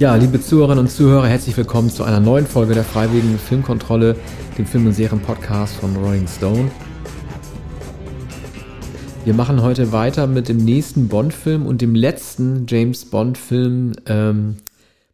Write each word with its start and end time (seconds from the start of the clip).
Ja, 0.00 0.14
liebe 0.14 0.40
Zuhörerinnen 0.40 0.86
und 0.86 0.90
Zuhörer, 0.90 1.26
herzlich 1.26 1.58
willkommen 1.58 1.90
zu 1.90 2.04
einer 2.04 2.20
neuen 2.20 2.46
Folge 2.46 2.72
der 2.72 2.84
Freiwilligen 2.84 3.38
Filmkontrolle, 3.38 4.16
dem 4.56 4.64
Film- 4.64 4.86
und 4.86 4.94
Serien-Podcast 4.94 5.76
von 5.76 5.94
Rolling 5.94 6.26
Stone. 6.26 6.70
Wir 9.26 9.34
machen 9.34 9.60
heute 9.60 9.92
weiter 9.92 10.26
mit 10.26 10.48
dem 10.48 10.56
nächsten 10.56 11.08
Bond-Film 11.08 11.66
und 11.66 11.82
dem 11.82 11.94
letzten 11.94 12.64
James 12.66 13.04
Bond-Film 13.10 13.92
ähm, 14.06 14.56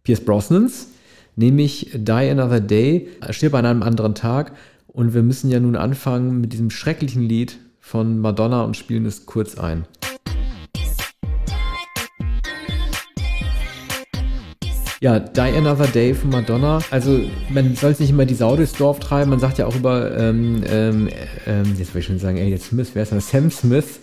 Pierce 0.05 0.25
Brosnans, 0.25 0.87
nämlich 1.35 1.91
Die 1.93 2.13
Another 2.13 2.61
Day, 2.61 3.09
stirb 3.31 3.55
an 3.55 3.67
einem 3.67 3.83
anderen 3.83 4.15
Tag. 4.15 4.53
Und 4.87 5.15
wir 5.15 5.25
müssen 5.25 5.51
ja 5.51 5.59
nun 5.59 5.75
anfangen 5.75 6.41
mit 6.41 6.53
diesem 6.53 6.71
schrecklichen 6.71 7.23
Lied 7.23 7.59
von 7.81 8.21
Madonna 8.21 8.63
und 8.63 8.77
spielen 8.77 9.05
es 9.05 9.27
kurz 9.27 9.59
ein. 9.59 9.85
Ja, 15.01 15.19
Die 15.19 15.41
Another 15.41 15.87
Day 15.89 16.15
von 16.15 16.31
Madonna. 16.31 16.79
Also, 16.91 17.21
man 17.51 17.75
soll 17.75 17.91
es 17.91 18.01
nicht 18.01 18.11
immer 18.11 18.25
die 18.25 18.35
Sau 18.35 18.57
durchs 18.57 18.73
Dorf 18.73 18.99
treiben. 18.99 19.29
Man 19.29 19.41
sagt 19.41 19.59
ja 19.59 19.67
auch 19.67 19.77
über, 19.77 20.17
ähm, 20.17 20.63
ähm, 20.67 21.09
ähm, 21.47 21.75
jetzt 21.79 21.93
will 21.93 22.01
ich 22.01 22.07
schon 22.07 22.19
sagen, 22.19 22.39
ey, 22.39 22.57
Smith, 22.57 22.91
wer 22.95 23.03
ist 23.03 23.13
das? 23.13 23.29
Sam 23.29 23.51
Smith. 23.51 24.01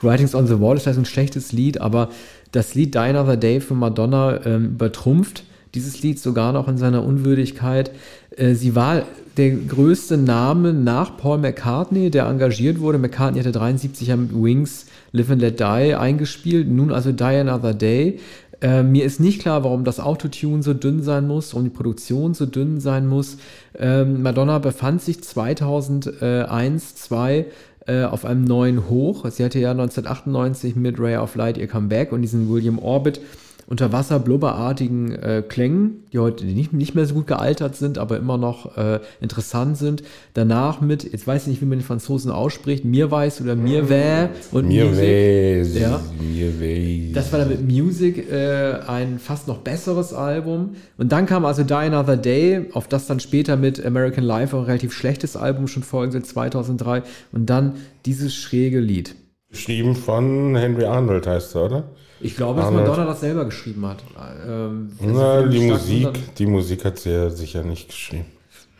Writings 0.00 0.34
on 0.34 0.48
the 0.48 0.58
Wall 0.58 0.76
ist 0.76 0.88
das 0.88 0.98
ein 0.98 1.04
schlechtes 1.04 1.52
Lied, 1.52 1.80
aber 1.80 2.08
das 2.50 2.74
Lied 2.74 2.94
Die 2.94 2.98
Another 2.98 3.36
Day 3.36 3.60
von 3.60 3.78
Madonna 3.78 4.44
ähm, 4.44 4.70
übertrumpft 4.70 5.44
dieses 5.74 6.02
Lied 6.02 6.18
sogar 6.18 6.52
noch 6.52 6.66
in 6.66 6.76
seiner 6.76 7.04
Unwürdigkeit. 7.04 7.92
Äh, 8.36 8.54
sie 8.54 8.74
war 8.74 9.04
der 9.36 9.50
größte 9.50 10.18
Name 10.18 10.74
nach 10.74 11.16
Paul 11.16 11.38
McCartney, 11.38 12.10
der 12.10 12.26
engagiert 12.26 12.80
wurde. 12.80 12.98
McCartney 12.98 13.38
hatte 13.38 13.52
73 13.52 14.12
am 14.12 14.42
Wings 14.42 14.86
Live 15.12 15.30
and 15.30 15.40
Let 15.40 15.60
Die 15.60 15.94
eingespielt, 15.94 16.68
nun 16.68 16.90
also 16.90 17.12
Die 17.12 17.24
Another 17.24 17.74
Day. 17.74 18.18
Äh, 18.62 18.84
mir 18.84 19.04
ist 19.04 19.18
nicht 19.18 19.40
klar, 19.40 19.64
warum 19.64 19.84
das 19.84 19.98
Autotune 19.98 20.62
so 20.62 20.72
dünn 20.72 21.02
sein 21.02 21.26
muss, 21.26 21.52
warum 21.52 21.64
die 21.64 21.74
Produktion 21.74 22.32
so 22.32 22.46
dünn 22.46 22.80
sein 22.80 23.08
muss. 23.08 23.36
Ähm, 23.76 24.22
Madonna 24.22 24.58
befand 24.60 25.02
sich 25.02 25.22
2001, 25.22 26.94
2002 26.94 27.46
äh, 27.86 28.04
auf 28.04 28.24
einem 28.24 28.44
neuen 28.44 28.88
Hoch. 28.88 29.28
Sie 29.28 29.44
hatte 29.44 29.58
ja 29.58 29.72
1998 29.72 30.76
mit 30.76 31.00
Ray 31.00 31.16
of 31.16 31.34
Light 31.34 31.58
ihr 31.58 31.66
Comeback 31.66 32.12
und 32.12 32.22
diesen 32.22 32.48
William 32.48 32.78
Orbit 32.78 33.20
unter 33.66 33.92
Wasser 33.92 34.18
blubberartigen 34.18 35.12
äh, 35.12 35.42
Klängen, 35.46 36.04
die 36.12 36.18
heute 36.18 36.44
nicht, 36.44 36.72
nicht 36.72 36.94
mehr 36.94 37.06
so 37.06 37.14
gut 37.14 37.26
gealtert 37.26 37.76
sind, 37.76 37.98
aber 37.98 38.18
immer 38.18 38.38
noch 38.38 38.76
äh, 38.76 39.00
interessant 39.20 39.78
sind. 39.78 40.02
Danach 40.34 40.80
mit, 40.80 41.04
jetzt 41.04 41.26
weiß 41.26 41.42
ich 41.42 41.48
nicht, 41.48 41.62
wie 41.62 41.66
man 41.66 41.78
den 41.78 41.84
Franzosen 41.84 42.30
ausspricht, 42.30 42.84
Mirweiß 42.84 43.40
oder 43.40 43.56
Mirwä 43.56 44.28
und 44.50 44.68
Mirwä. 44.68 45.62
Ja. 45.62 46.00
Mirwä. 46.20 47.12
Das 47.12 47.32
war 47.32 47.38
dann 47.38 47.48
mit 47.48 47.62
Music 47.62 48.30
äh, 48.30 48.74
ein 48.86 49.18
fast 49.18 49.48
noch 49.48 49.58
besseres 49.58 50.12
Album. 50.12 50.76
Und 50.98 51.12
dann 51.12 51.26
kam 51.26 51.44
also 51.44 51.62
Die 51.62 51.74
Another 51.74 52.16
Day, 52.16 52.66
auf 52.72 52.88
das 52.88 53.06
dann 53.06 53.20
später 53.20 53.56
mit 53.56 53.84
American 53.84 54.24
Life 54.24 54.56
ein 54.56 54.64
relativ 54.64 54.92
schlechtes 54.92 55.36
Album 55.36 55.68
schon 55.68 55.82
folgen 55.82 56.12
seit 56.12 56.26
2003. 56.26 57.02
Und 57.32 57.46
dann 57.46 57.74
dieses 58.04 58.34
schräge 58.34 58.80
Lied. 58.80 59.14
Geschrieben 59.52 59.94
von 59.94 60.56
Henry 60.56 60.84
Arnold 60.84 61.26
heißt 61.26 61.54
er, 61.54 61.64
oder? 61.66 61.84
Ich 62.20 62.36
glaube, 62.36 62.60
dass 62.60 62.66
Arnold. 62.68 62.88
Madonna 62.88 63.06
das 63.06 63.20
selber 63.20 63.44
geschrieben 63.44 63.86
hat. 63.86 64.02
Ähm, 64.46 64.90
Na, 65.00 65.42
die 65.42 65.60
Musik, 65.60 66.36
die 66.36 66.46
Musik 66.46 66.84
hat 66.84 66.98
sie 66.98 67.10
ja 67.10 67.30
sicher 67.30 67.62
nicht 67.62 67.88
geschrieben. 67.88 68.26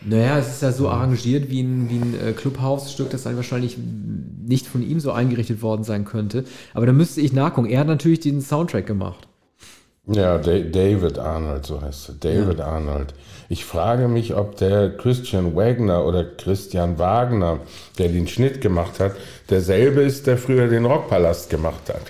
Naja, 0.05 0.39
es 0.39 0.49
ist 0.49 0.63
ja 0.63 0.73
so 0.73 0.89
arrangiert 0.89 1.49
wie 1.51 1.61
ein, 1.61 1.89
wie 1.89 1.97
ein 1.97 2.29
äh, 2.29 2.33
Clubhouse-Stück, 2.33 3.11
das 3.11 3.23
dann 3.23 3.37
wahrscheinlich 3.37 3.77
nicht 4.45 4.67
von 4.67 4.83
ihm 4.83 4.99
so 4.99 5.13
eingerichtet 5.13 5.63
worden 5.63 5.85
sein 5.85 6.05
könnte. 6.05 6.45
Aber 6.75 6.87
da 6.87 6.93
müsste 6.93 7.21
ich 7.21 7.33
nachgucken. 7.33 7.69
Er 7.69 7.81
hat 7.81 7.87
natürlich 7.87 8.21
den 8.21 8.41
Soundtrack 8.41 8.87
gemacht. 8.87 9.29
Ja, 10.07 10.39
David 10.39 11.19
Arnold, 11.19 11.67
so 11.67 11.81
heißt 11.81 12.09
er. 12.09 12.15
David 12.15 12.59
ja. 12.59 12.67
Arnold. 12.67 13.15
Ich 13.53 13.67
frage 13.67 14.09
mich, 14.09 14.35
ob 14.35 14.57
der 14.57 14.97
Christian 14.97 15.55
Wagner 15.55 16.07
oder 16.07 16.25
Christian 16.25 16.99
Wagner, 16.99 17.61
der 17.99 18.09
den 18.09 18.27
Schnitt 18.27 18.63
gemacht 18.63 18.99
hat, 18.99 19.13
derselbe 19.51 20.01
ist, 20.01 20.27
der 20.27 20.39
früher 20.39 20.69
den 20.69 20.87
Rockpalast 20.87 21.51
gemacht 21.51 21.91
hat. 21.91 22.01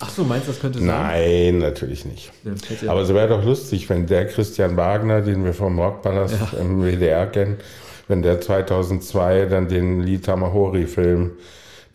Ach 0.00 0.10
so, 0.10 0.24
meinst 0.24 0.48
du, 0.48 0.50
das 0.50 0.60
könnte 0.60 0.80
sein? 0.80 0.88
Nein, 0.88 1.58
natürlich 1.58 2.04
nicht. 2.06 2.32
Ja, 2.82 2.90
Aber 2.90 3.02
es 3.02 3.14
wäre 3.14 3.28
doch 3.28 3.44
lustig, 3.44 3.88
wenn 3.88 4.08
der 4.08 4.26
Christian 4.26 4.76
Wagner, 4.76 5.20
den 5.20 5.44
wir 5.44 5.54
vom 5.54 5.78
Rockpalast 5.78 6.34
ja. 6.34 6.58
im 6.58 6.82
WDR 6.82 7.28
kennen, 7.28 7.58
wenn 8.08 8.22
der 8.22 8.40
2002 8.40 9.46
dann 9.46 9.68
den 9.68 10.00
Lee 10.00 10.18
Tamahori-Film, 10.18 11.30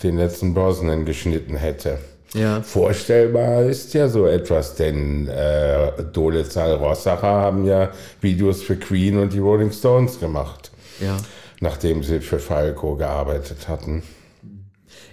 den 0.03 0.15
letzten 0.15 0.53
Brosnan, 0.53 1.03
geschnitten 1.03 1.57
hätte. 1.57 1.99
Ja. 2.35 2.61
Vorstellbar 2.61 3.63
ist 3.63 3.93
ja 3.93 4.09
so 4.09 4.27
etwas, 4.27 4.75
denn 4.75 5.27
äh, 5.27 5.91
Dole 6.13 6.47
Zahl 6.47 6.73
Rossacher 6.73 7.27
haben 7.27 7.65
ja 7.65 7.91
Videos 8.21 8.61
für 8.61 8.75
Queen 8.75 9.17
und 9.17 9.33
die 9.33 9.39
Rolling 9.39 9.71
Stones 9.71 10.19
gemacht. 10.19 10.71
Ja. 10.99 11.17
Nachdem 11.61 12.03
sie 12.03 12.19
für 12.19 12.39
Falco 12.39 12.95
gearbeitet 12.95 13.67
hatten. 13.67 14.03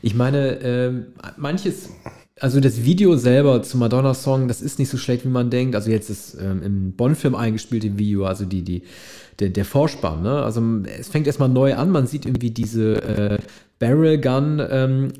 Ich 0.02 0.14
meine, 0.14 0.60
äh, 0.60 0.92
manches 1.36 1.90
also 2.42 2.58
das 2.58 2.82
Video 2.82 3.16
selber 3.16 3.62
zum 3.62 3.80
Madonna-Song, 3.80 4.48
das 4.48 4.62
ist 4.62 4.80
nicht 4.80 4.88
so 4.88 4.96
schlecht, 4.96 5.24
wie 5.24 5.28
man 5.28 5.48
denkt. 5.48 5.76
Also 5.76 5.90
jetzt 5.90 6.10
ist 6.10 6.36
ähm, 6.40 6.62
im 6.64 6.92
Bonn-Film 6.92 7.36
eingespielte 7.36 7.98
Video, 7.98 8.24
also 8.24 8.44
die, 8.44 8.62
die, 8.62 8.82
der, 9.42 9.50
der 9.50 9.64
Vorspann, 9.64 10.22
ne? 10.22 10.42
Also 10.42 10.62
es 10.98 11.08
fängt 11.08 11.26
erstmal 11.26 11.48
neu 11.48 11.74
an, 11.74 11.90
man 11.90 12.06
sieht 12.06 12.26
irgendwie 12.26 12.50
diese 12.50 13.02
äh, 13.02 13.38
Barrel 13.82 14.20
Gun 14.20 14.62
ähm, 14.70 15.12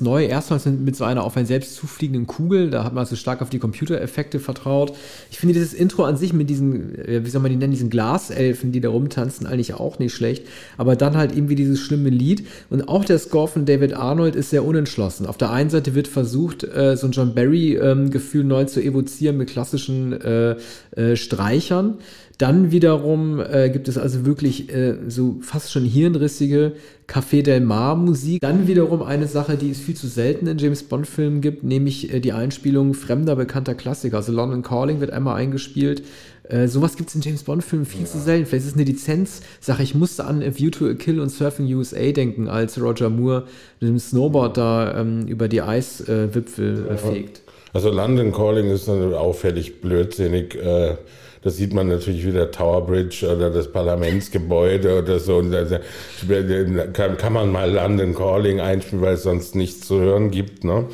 neu. 0.00 0.26
Erstmal 0.26 0.58
mit 0.72 0.96
so 0.96 1.04
einer 1.04 1.22
auf 1.22 1.36
einen 1.36 1.46
selbst 1.46 1.76
zufliegenden 1.76 2.26
Kugel. 2.26 2.68
Da 2.68 2.82
hat 2.82 2.94
man 2.94 3.04
also 3.04 3.14
stark 3.14 3.40
auf 3.42 3.48
die 3.48 3.60
Computereffekte 3.60 4.40
vertraut. 4.40 4.92
Ich 5.30 5.38
finde 5.38 5.54
dieses 5.54 5.72
Intro 5.72 6.02
an 6.02 6.16
sich 6.16 6.32
mit 6.32 6.50
diesen, 6.50 6.98
äh, 6.98 7.24
wie 7.24 7.30
soll 7.30 7.42
man 7.42 7.52
die 7.52 7.56
nennen, 7.56 7.70
diesen 7.70 7.90
Glaselfen, 7.90 8.72
die 8.72 8.80
da 8.80 8.88
rumtanzen, 8.88 9.46
eigentlich 9.46 9.74
auch 9.74 10.00
nicht 10.00 10.12
schlecht. 10.12 10.48
Aber 10.78 10.96
dann 10.96 11.16
halt 11.16 11.32
irgendwie 11.32 11.54
dieses 11.54 11.78
schlimme 11.78 12.10
Lied. 12.10 12.44
Und 12.70 12.88
auch 12.88 13.04
der 13.04 13.20
Score 13.20 13.46
von 13.46 13.66
David 13.66 13.94
Arnold 13.94 14.34
ist 14.34 14.50
sehr 14.50 14.64
unentschlossen. 14.64 15.26
Auf 15.26 15.38
der 15.38 15.52
einen 15.52 15.70
Seite 15.70 15.94
wird 15.94 16.08
versucht, 16.08 16.64
äh, 16.64 16.96
so 16.96 17.06
ein 17.06 17.12
John 17.12 17.36
Barry-Gefühl 17.36 18.40
ähm, 18.40 18.48
neu 18.48 18.64
zu 18.64 18.82
evozieren 18.82 19.36
mit 19.36 19.50
klassischen 19.50 20.20
äh, 20.20 20.56
äh, 20.96 21.14
Streichern. 21.14 21.98
Dann 22.38 22.72
wiederum 22.72 23.40
äh, 23.40 23.70
gibt 23.70 23.88
es 23.88 23.98
also 23.98 24.24
wirklich 24.24 24.72
äh, 24.72 24.96
so 25.08 25.36
fast 25.42 25.70
schon 25.70 25.84
hirnrissige 25.84 26.72
Café 27.06 27.42
Del 27.42 27.60
Mar 27.60 27.94
Musik. 27.94 28.40
Dann 28.40 28.66
wiederum 28.66 29.02
eine 29.02 29.26
Sache, 29.26 29.56
die 29.56 29.70
es 29.70 29.78
viel 29.78 29.94
zu 29.94 30.06
selten 30.06 30.46
in 30.46 30.58
James 30.58 30.82
Bond 30.82 31.06
Filmen 31.06 31.40
gibt, 31.40 31.62
nämlich 31.62 32.12
äh, 32.12 32.20
die 32.20 32.32
Einspielung 32.32 32.94
fremder 32.94 33.36
bekannter 33.36 33.74
Klassiker. 33.74 34.16
Also 34.16 34.32
London 34.32 34.62
Calling 34.62 35.00
wird 35.00 35.10
einmal 35.10 35.36
eingespielt. 35.36 36.02
Äh, 36.48 36.68
sowas 36.68 36.96
gibt 36.96 37.10
es 37.10 37.14
in 37.14 37.20
James 37.20 37.44
Bond 37.44 37.62
Filmen 37.62 37.84
viel 37.84 38.02
ja. 38.02 38.06
zu 38.06 38.18
selten. 38.18 38.46
Vielleicht 38.46 38.64
ist 38.64 38.72
es 38.72 38.76
eine 38.76 38.84
Lizenzsache. 38.84 39.82
Ich 39.82 39.94
musste 39.94 40.24
an 40.24 40.42
A 40.42 40.56
View 40.56 40.70
to 40.70 40.86
a 40.88 40.94
Kill 40.94 41.20
und 41.20 41.28
Surfing 41.28 41.66
USA 41.74 42.12
denken, 42.12 42.48
als 42.48 42.80
Roger 42.80 43.10
Moore 43.10 43.44
mit 43.80 43.90
dem 43.90 43.98
Snowboard 43.98 44.56
da 44.56 45.00
ähm, 45.00 45.26
über 45.26 45.48
die 45.48 45.62
Eiswipfel 45.62 46.88
äh, 46.88 46.96
fegt. 46.96 47.42
Also 47.72 47.90
London 47.90 48.32
Calling 48.32 48.70
ist 48.70 48.88
auffällig 48.88 49.80
blödsinnig 49.80 50.54
äh, 50.56 50.96
da 51.42 51.50
sieht 51.50 51.74
man 51.74 51.88
natürlich 51.88 52.24
wieder 52.24 52.50
Tower 52.52 52.86
Bridge 52.86 53.26
oder 53.28 53.50
das 53.50 53.70
Parlamentsgebäude 53.70 55.00
oder 55.00 55.18
so. 55.18 55.38
Und 55.38 55.50
da 55.50 55.80
kann, 56.92 57.16
kann 57.16 57.32
man 57.32 57.50
mal 57.50 57.70
London 57.70 58.14
Calling 58.14 58.60
einspielen, 58.60 59.02
weil 59.02 59.14
es 59.14 59.24
sonst 59.24 59.56
nichts 59.56 59.86
zu 59.86 59.98
hören 60.00 60.30
gibt. 60.30 60.62
Ne? 60.62 60.84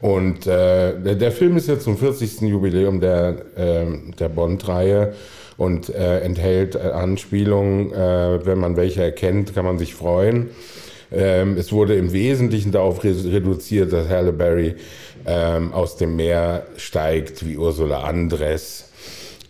Und 0.00 0.46
äh, 0.46 0.98
der, 0.98 1.14
der, 1.14 1.30
Film 1.30 1.56
ist 1.56 1.68
jetzt 1.68 1.84
zum 1.84 1.96
40. 1.96 2.42
Jubiläum 2.42 3.00
der, 3.00 3.36
äh, 3.56 3.86
der 4.18 4.28
Bond-Reihe 4.28 5.14
und 5.56 5.88
äh, 5.88 6.18
enthält 6.20 6.74
äh, 6.74 6.78
Anspielungen. 6.78 7.92
Äh, 7.92 8.44
wenn 8.44 8.58
man 8.58 8.76
welche 8.76 9.04
erkennt, 9.04 9.54
kann 9.54 9.64
man 9.64 9.78
sich 9.78 9.94
freuen. 9.94 10.50
Ähm, 11.12 11.56
es 11.56 11.70
wurde 11.70 11.94
im 11.94 12.12
Wesentlichen 12.12 12.72
darauf 12.72 13.04
reduziert, 13.04 13.92
dass 13.92 14.08
Halle 14.08 14.32
Berry 14.32 14.74
ähm, 15.24 15.72
aus 15.72 15.96
dem 15.96 16.16
Meer 16.16 16.66
steigt 16.76 17.46
wie 17.46 17.56
Ursula 17.56 18.00
Andres 18.00 18.86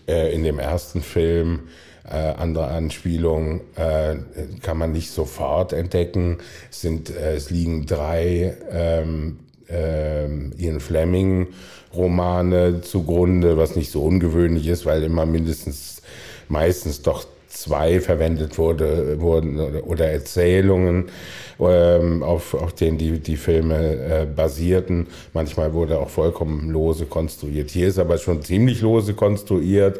äh, 0.06 0.34
in 0.34 0.44
dem 0.44 0.58
ersten 0.58 1.02
Film. 1.02 1.68
Äh, 2.08 2.34
andere 2.38 2.68
Anspielungen 2.68 3.62
äh, 3.74 4.14
kann 4.62 4.78
man 4.78 4.92
nicht 4.92 5.10
sofort 5.10 5.72
entdecken. 5.72 6.38
Es, 6.70 6.80
sind, 6.80 7.10
äh, 7.10 7.34
es 7.34 7.50
liegen 7.50 7.86
drei 7.86 8.56
ähm, 8.70 9.40
äh, 9.68 10.26
Ian 10.56 10.78
Fleming 10.78 11.48
Romane 11.92 12.82
zugrunde, 12.82 13.56
was 13.56 13.74
nicht 13.74 13.90
so 13.90 14.04
ungewöhnlich 14.04 14.68
ist, 14.68 14.86
weil 14.86 15.02
immer 15.02 15.26
mindestens 15.26 16.02
meistens 16.48 17.02
doch 17.02 17.26
zwei 17.56 18.00
verwendet 18.00 18.58
wurde, 18.58 19.20
wurden 19.20 19.58
oder 19.58 20.10
Erzählungen, 20.10 21.06
ähm, 21.58 22.22
auf, 22.22 22.54
auf 22.54 22.74
denen 22.74 22.98
die, 22.98 23.18
die 23.18 23.36
Filme 23.36 23.76
äh, 23.76 24.26
basierten. 24.26 25.06
Manchmal 25.32 25.72
wurde 25.72 25.98
auch 25.98 26.10
vollkommen 26.10 26.70
lose 26.70 27.06
konstruiert. 27.06 27.70
Hier 27.70 27.88
ist 27.88 27.98
aber 27.98 28.18
schon 28.18 28.42
ziemlich 28.42 28.82
lose 28.82 29.14
konstruiert. 29.14 29.98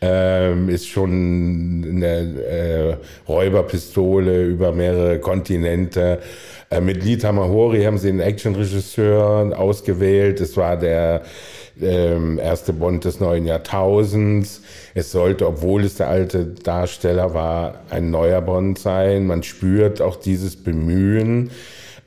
Ähm, 0.00 0.68
ist 0.68 0.88
schon 0.88 1.84
eine 1.88 2.16
äh, 2.44 2.96
Räuberpistole 3.28 4.44
über 4.44 4.72
mehrere 4.72 5.18
Kontinente. 5.18 6.20
Äh, 6.70 6.80
mit 6.80 7.04
Lee 7.04 7.16
Tamahori 7.16 7.82
haben 7.82 7.98
sie 7.98 8.08
einen 8.08 8.20
Actionregisseur 8.20 9.58
ausgewählt. 9.58 10.40
Es 10.40 10.56
war 10.56 10.76
der 10.76 11.22
ähm, 11.80 12.38
erste 12.38 12.72
Bond 12.72 13.04
des 13.04 13.20
neuen 13.20 13.46
Jahrtausends. 13.46 14.62
Es 14.94 15.12
sollte, 15.12 15.46
obwohl 15.46 15.84
es 15.84 15.96
der 15.96 16.08
alte 16.08 16.44
Darsteller 16.44 17.34
war, 17.34 17.80
ein 17.90 18.10
neuer 18.10 18.40
Bond 18.40 18.78
sein. 18.78 19.26
Man 19.26 19.42
spürt 19.42 20.00
auch 20.00 20.16
dieses 20.16 20.56
Bemühen. 20.56 21.50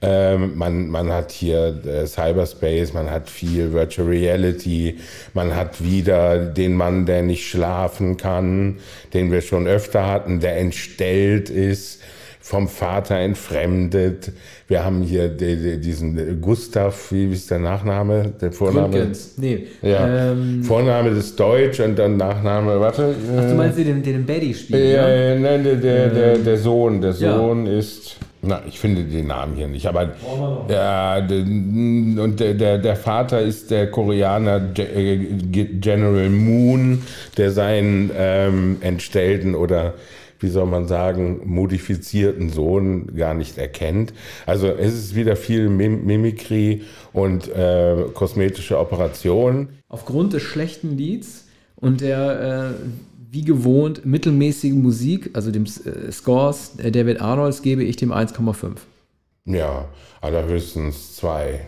Ähm, 0.02 0.58
man, 0.58 0.90
man 0.90 1.12
hat 1.12 1.32
hier 1.32 1.82
äh, 1.86 2.06
Cyberspace, 2.06 2.94
man 2.94 3.10
hat 3.10 3.30
viel 3.30 3.72
Virtual 3.72 4.08
Reality, 4.08 5.00
man 5.34 5.56
hat 5.56 5.84
wieder 5.84 6.46
den 6.46 6.76
Mann, 6.76 7.06
der 7.06 7.24
nicht 7.24 7.48
schlafen 7.48 8.18
kann, 8.18 8.80
den 9.14 9.32
wir 9.32 9.42
schon 9.42 9.68
öfter 9.68 10.06
hatten, 10.06 10.42
der 10.42 10.58
entstellt 10.58 11.50
ist 11.50 12.02
vom 12.46 12.68
Vater 12.68 13.16
entfremdet. 13.16 14.32
Wir 14.68 14.86
haben 14.86 15.02
hier 15.02 15.30
die, 15.30 15.56
die, 15.56 15.82
diesen 15.82 16.40
Gustav, 16.42 17.12
wie 17.12 17.32
ist 17.32 17.50
der 17.50 17.58
Nachname? 17.58 18.34
Der 18.40 18.52
Vorname? 18.52 18.90
Gründgens. 18.90 19.34
Nee. 19.38 19.66
Ja. 19.82 20.32
Ähm, 20.32 20.64
Vorname 20.64 21.10
ist 21.10 21.40
Deutsch 21.40 21.80
und 21.80 21.98
dann 21.98 22.18
Nachname, 22.18 22.80
warte. 22.80 23.16
Ach, 23.36 23.50
du 23.50 23.56
meinst 23.56 23.80
den, 23.80 24.04
den 24.04 24.24
Betty 24.28 24.54
spielt? 24.54 24.80
Ja, 24.80 25.10
ja, 25.10 25.40
nein, 25.40 25.64
der, 25.64 25.76
der, 25.78 26.10
der, 26.10 26.38
der 26.38 26.58
Sohn. 26.60 27.02
Der 27.02 27.14
Sohn 27.14 27.66
ja. 27.66 27.80
ist. 27.80 28.18
Na, 28.44 28.62
ich 28.68 28.80
finde 28.80 29.06
den 29.06 29.26
Namen 29.26 29.56
hier 29.56 29.68
nicht, 29.68 29.88
aber 29.88 30.12
ja, 30.70 31.18
und 31.18 32.36
der, 32.38 32.54
der, 32.54 32.78
der 32.78 32.96
Vater 32.96 33.42
ist 33.42 33.72
der 33.72 33.90
Koreaner 33.90 34.70
äh, 34.78 35.18
General 35.18 36.30
Moon, 36.30 37.02
der 37.38 37.50
seinen 37.50 38.12
ähm, 38.16 38.78
entstellten 38.82 39.56
oder 39.56 39.96
wie 40.46 40.50
soll 40.50 40.68
man 40.68 40.88
sagen, 40.88 41.42
modifizierten 41.44 42.52
Sohn 42.52 43.16
gar 43.16 43.34
nicht 43.34 43.58
erkennt. 43.58 44.14
Also 44.46 44.68
es 44.68 44.94
ist 44.94 45.16
wieder 45.16 45.36
viel 45.36 45.70
Mim 45.70 46.06
Mimikry 46.06 46.84
und 47.14 47.48
äh, 47.48 47.96
kosmetische 48.14 48.78
Operationen. 48.78 49.70
Aufgrund 49.90 50.34
des 50.34 50.44
schlechten 50.44 50.98
Lieds 50.98 51.48
und 51.76 52.02
der 52.02 52.76
äh, 52.80 52.86
wie 53.32 53.44
gewohnt 53.44 54.06
mittelmäßigen 54.06 54.82
Musik, 54.82 55.32
also 55.34 55.50
dem 55.50 55.64
äh, 55.64 56.12
Scores 56.12 56.74
David 56.78 57.22
Arnolds, 57.22 57.64
gebe 57.64 57.84
ich 57.84 57.96
dem 57.96 58.12
1,5. 58.14 58.76
Ja, 59.46 59.90
allerhöchstens 60.22 61.16
zwei. 61.16 61.62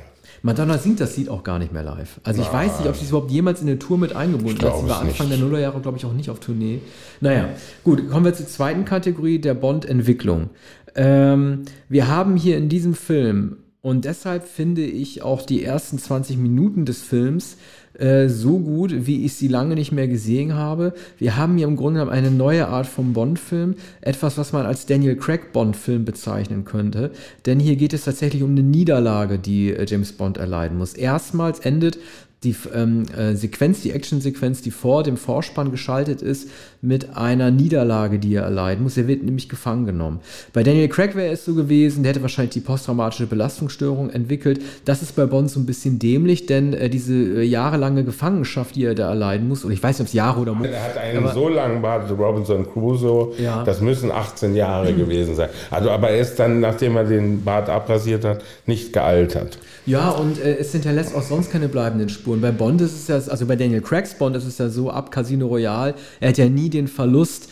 Madonna 0.48 0.78
singt 0.78 1.02
das 1.02 1.18
Lied 1.18 1.28
auch 1.28 1.44
gar 1.44 1.60
nicht 1.60 1.74
mehr 1.74 1.84
live. 1.84 2.22
Also 2.24 2.42
ich 2.42 2.52
weiß 2.52 2.80
nicht, 2.80 2.88
ob 2.88 2.96
sie 2.96 3.04
es 3.04 3.10
überhaupt 3.10 3.32
jemals 3.32 3.62
in 3.62 3.68
eine 3.68 3.80
Tour 3.80 3.98
mit 3.98 4.16
eingebunden 4.16 4.66
hat. 4.66 4.80
Sie 4.80 4.88
war 4.88 5.02
Anfang 5.02 5.28
nicht. 5.28 5.38
der 5.38 5.46
Nullerjahre, 5.46 5.82
glaube 5.82 5.98
ich, 5.98 6.06
auch 6.06 6.14
nicht 6.14 6.30
auf 6.30 6.40
Tournee. 6.40 6.80
Naja, 7.20 7.50
gut, 7.84 8.10
kommen 8.10 8.24
wir 8.24 8.34
zur 8.34 8.48
zweiten 8.48 8.86
Kategorie, 8.86 9.40
der 9.40 9.56
Bond-Entwicklung. 9.56 10.52
Ähm, 10.96 11.64
wir 11.90 12.08
haben 12.08 12.38
hier 12.38 12.58
in 12.58 12.70
diesem 12.70 12.94
Film, 12.94 13.58
und 13.82 14.06
deshalb 14.06 14.48
finde 14.48 14.86
ich 14.86 15.22
auch 15.22 15.42
die 15.42 15.66
ersten 15.66 16.00
20 16.00 16.38
Minuten 16.38 16.86
des 16.86 17.02
Films 17.02 17.58
äh, 18.00 18.30
so 18.30 18.60
gut, 18.60 19.08
wie 19.08 19.26
ich 19.26 19.34
sie 19.34 19.48
lange 19.48 19.76
nicht 19.76 19.92
mehr 19.92 20.08
gesehen 20.08 20.54
habe. 20.56 20.94
Wir 21.18 21.38
haben 21.38 21.58
hier 21.58 21.68
im 21.68 21.76
Grunde 21.76 22.00
genommen 22.00 22.16
eine 22.16 22.32
neue 22.32 22.68
Art 22.68 22.88
von 22.88 23.14
Bond-Film, 23.14 23.76
etwas, 24.02 24.38
was 24.38 24.54
man 24.54 24.66
als 24.66 24.86
Daniel 24.86 25.16
Craig 25.16 25.52
Bond-Film 25.54 26.06
bezeichnen 26.06 26.66
könnte. 26.66 27.12
Denn 27.46 27.60
hier 27.60 27.76
geht 27.76 27.94
es 27.94 28.06
tatsächlich 28.06 28.44
um 28.44 28.52
eine 28.52 28.64
Niederlage, 28.64 29.40
die 29.40 29.72
äh, 29.72 29.86
James 29.88 30.14
Bond 30.14 30.38
erleiden 30.38 30.78
muss. 30.78 30.94
Erstmals 30.94 31.60
endet 31.60 31.98
die 32.44 32.56
ähm, 32.74 33.06
äh, 33.18 33.36
Sequenz, 33.36 33.82
die 33.82 33.92
Action-Sequenz, 33.92 34.62
die 34.62 34.70
vor 34.70 35.02
dem 35.02 35.18
Vorspann 35.18 35.72
geschaltet 35.72 36.22
ist, 36.22 36.50
mit 36.82 37.18
einer 37.18 37.50
Niederlage, 37.50 38.20
die 38.20 38.36
er 38.36 38.44
erleiden 38.44 38.84
muss. 38.84 38.96
Er 38.96 39.08
wird 39.08 39.24
nämlich 39.24 39.50
gefangen 39.50 39.88
genommen. 39.88 40.20
Bei 40.54 40.62
Daniel 40.62 40.88
Craig 40.88 41.16
wäre 41.16 41.34
es 41.34 41.46
so 41.46 41.56
gewesen, 41.56 42.04
der 42.04 42.12
hätte 42.12 42.22
wahrscheinlich 42.22 42.54
die 42.54 42.60
posttraumatische 42.60 43.26
Belastungsstörung 43.26 44.12
entwickelt. 44.12 44.62
Das 44.86 45.02
ist 45.02 45.16
bei 45.16 45.26
Bond 45.26 45.50
so 45.50 45.60
ein 45.60 45.66
bisschen 45.66 45.98
dämlich, 45.98 46.46
denn 46.46 46.74
äh, 46.74 46.90
diese 46.90 47.14
äh, 47.14 47.42
jahrelange 47.42 48.04
Gefangenschaft, 48.04 48.76
die 48.76 48.86
er 48.86 48.94
da 48.94 49.10
erleiden 49.10 49.48
muss, 49.48 49.66
und 49.66 49.72
ich 49.72 49.82
weiß 49.82 49.98
nicht, 49.98 50.02
ob 50.02 50.08
es 50.08 50.14
Jahre 50.14 50.40
oder 50.40 50.54
Monate. 50.54 50.76
Er 50.76 50.84
hat 50.84 50.98
einen 50.98 51.24
aber, 51.24 51.34
so 51.34 51.50
langen 51.50 51.82
Bart, 51.82 52.12
Robinson 52.12 52.72
Crusoe, 52.72 53.34
ja. 53.40 53.64
das 53.64 53.82
müssen 53.82 54.12
18 54.12 54.56
Jahre 54.56 54.92
mhm. 54.94 54.98
gewesen 54.98 55.36
sein. 55.36 55.50
Also, 55.72 55.90
aber 55.90 56.12
er 56.12 56.20
ist 56.20 56.36
dann, 56.36 56.60
nachdem 56.60 56.98
er 56.98 57.06
den 57.06 57.44
Bart 57.44 57.68
abrasiert 57.68 58.24
hat, 58.24 58.44
nicht 58.68 58.94
gealtert. 58.94 59.58
Ja, 59.88 60.10
und 60.10 60.38
äh, 60.44 60.58
es 60.58 60.74
hinterlässt 60.74 61.16
auch 61.16 61.22
sonst 61.22 61.50
keine 61.50 61.70
bleibenden 61.70 62.10
Spuren. 62.10 62.27
Bei 62.36 62.52
Bond 62.52 62.82
ist 62.82 62.94
es 62.94 63.08
ja, 63.08 63.16
also 63.16 63.46
bei 63.46 63.56
Daniel 63.56 63.82
Craigs 63.82 64.14
Bond 64.16 64.36
ist 64.36 64.46
es 64.46 64.58
ja 64.58 64.70
so, 64.70 64.90
ab 64.90 65.12
Casino 65.12 65.48
Royale, 65.48 65.96
er 66.20 66.30
hat 66.30 66.38
ja 66.38 66.50
nie 66.50 66.70
den 66.70 66.88
Verlust 66.88 67.50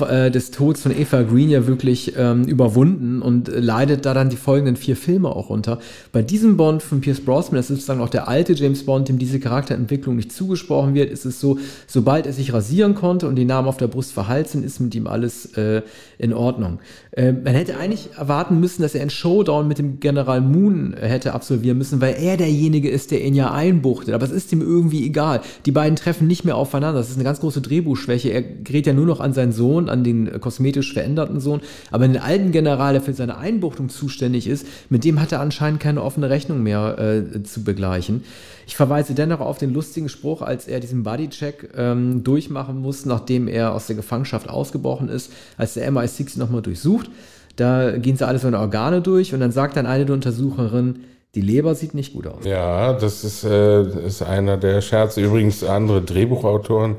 äh, 0.00 0.30
des 0.30 0.50
Todes 0.50 0.82
von 0.82 0.98
Eva 0.98 1.22
Green 1.22 1.50
ja 1.50 1.66
wirklich 1.66 2.14
ähm, 2.16 2.44
überwunden 2.44 3.20
und 3.20 3.48
leidet 3.48 4.06
da 4.06 4.14
dann 4.14 4.30
die 4.30 4.36
folgenden 4.36 4.76
vier 4.76 4.96
Filme 4.96 5.28
auch 5.28 5.50
unter. 5.50 5.78
Bei 6.10 6.22
diesem 6.22 6.56
Bond 6.56 6.82
von 6.82 7.00
Pierce 7.00 7.20
Brosnan, 7.20 7.56
das 7.56 7.66
ist 7.66 7.76
sozusagen 7.76 8.00
auch 8.00 8.08
der 8.08 8.26
alte 8.26 8.54
James 8.54 8.86
Bond, 8.86 9.08
dem 9.08 9.18
diese 9.18 9.38
Charakterentwicklung 9.38 10.16
nicht 10.16 10.32
zugesprochen 10.32 10.94
wird, 10.94 11.10
ist 11.10 11.26
es 11.26 11.38
so, 11.38 11.58
sobald 11.86 12.26
er 12.26 12.32
sich 12.32 12.52
rasieren 12.52 12.94
konnte 12.94 13.28
und 13.28 13.36
die 13.36 13.44
Namen 13.44 13.68
auf 13.68 13.76
der 13.76 13.88
Brust 13.88 14.12
verhalten, 14.12 14.64
ist 14.64 14.80
mit 14.80 14.94
ihm 14.94 15.06
alles 15.06 15.54
äh, 15.56 15.82
in 16.18 16.32
Ordnung. 16.32 16.78
Äh, 17.16 17.32
man 17.32 17.54
hätte 17.54 17.76
eigentlich 17.76 18.08
erwarten 18.16 18.58
müssen, 18.58 18.82
dass 18.82 18.94
er 18.94 19.00
einen 19.00 19.10
Showdown 19.10 19.68
mit 19.68 19.78
dem 19.78 20.00
General 20.00 20.40
Moon 20.40 20.94
äh, 20.94 21.06
hätte 21.06 21.32
absolvieren 21.32 21.78
müssen, 21.78 22.00
weil 22.00 22.16
er 22.18 22.36
derjenige 22.36 22.90
ist, 22.90 23.12
der 23.12 23.24
ihn 23.24 23.34
ja 23.34 23.52
einbuchtet. 23.52 24.14
Aber 24.14 24.24
es 24.24 24.32
ist 24.32 24.52
ihm 24.52 24.60
irgendwie 24.60 25.06
egal. 25.06 25.40
Die 25.64 25.70
beiden 25.70 25.96
treffen 25.96 26.26
nicht 26.26 26.44
mehr 26.44 26.56
aufeinander. 26.56 26.98
Das 26.98 27.10
ist 27.10 27.16
eine 27.16 27.24
ganz 27.24 27.40
große 27.40 27.60
Drehbuchschwäche. 27.60 28.30
Er 28.30 28.42
gerät 28.42 28.86
ja 28.86 28.92
nur 28.92 29.06
noch 29.06 29.20
an 29.20 29.32
seinen 29.32 29.52
Sohn, 29.52 29.88
an 29.88 30.02
den 30.02 30.26
äh, 30.26 30.38
kosmetisch 30.40 30.92
veränderten 30.92 31.38
Sohn. 31.38 31.60
Aber 31.92 32.06
den 32.06 32.18
alten 32.18 32.50
General, 32.50 32.94
der 32.94 33.02
für 33.02 33.14
seine 33.14 33.38
Einbuchtung 33.38 33.88
zuständig 33.88 34.48
ist, 34.48 34.66
mit 34.90 35.04
dem 35.04 35.20
hat 35.20 35.30
er 35.30 35.40
anscheinend 35.40 35.78
keine 35.80 36.02
offene 36.02 36.30
Rechnung 36.30 36.62
mehr 36.64 36.98
äh, 36.98 37.42
zu 37.44 37.62
begleichen. 37.62 38.24
Ich 38.66 38.76
verweise 38.76 39.14
dennoch 39.14 39.40
auf 39.40 39.58
den 39.58 39.72
lustigen 39.72 40.08
Spruch, 40.08 40.42
als 40.42 40.66
er 40.66 40.80
diesen 40.80 41.02
Bodycheck 41.02 41.70
ähm, 41.76 42.24
durchmachen 42.24 42.80
muss, 42.80 43.04
nachdem 43.04 43.46
er 43.46 43.74
aus 43.74 43.86
der 43.86 43.96
Gefangenschaft 43.96 44.48
ausgebrochen 44.48 45.08
ist, 45.08 45.32
als 45.56 45.74
der 45.74 45.90
MI6 45.90 46.38
nochmal 46.38 46.62
durchsucht. 46.62 47.03
Da 47.56 47.96
gehen 47.96 48.16
sie 48.16 48.26
alle 48.26 48.38
seine 48.38 48.58
Organe 48.58 49.00
durch 49.00 49.32
und 49.32 49.40
dann 49.40 49.52
sagt 49.52 49.76
dann 49.76 49.86
eine 49.86 50.04
der 50.04 50.14
Untersucherinnen, 50.14 51.04
die 51.34 51.40
Leber 51.40 51.74
sieht 51.74 51.94
nicht 51.94 52.12
gut 52.12 52.26
aus. 52.26 52.44
Ja, 52.44 52.92
das 52.92 53.24
ist, 53.24 53.44
äh, 53.44 54.06
ist 54.06 54.22
einer 54.22 54.56
der 54.56 54.80
Scherze. 54.80 55.20
Übrigens 55.20 55.64
andere 55.64 56.02
Drehbuchautoren. 56.02 56.96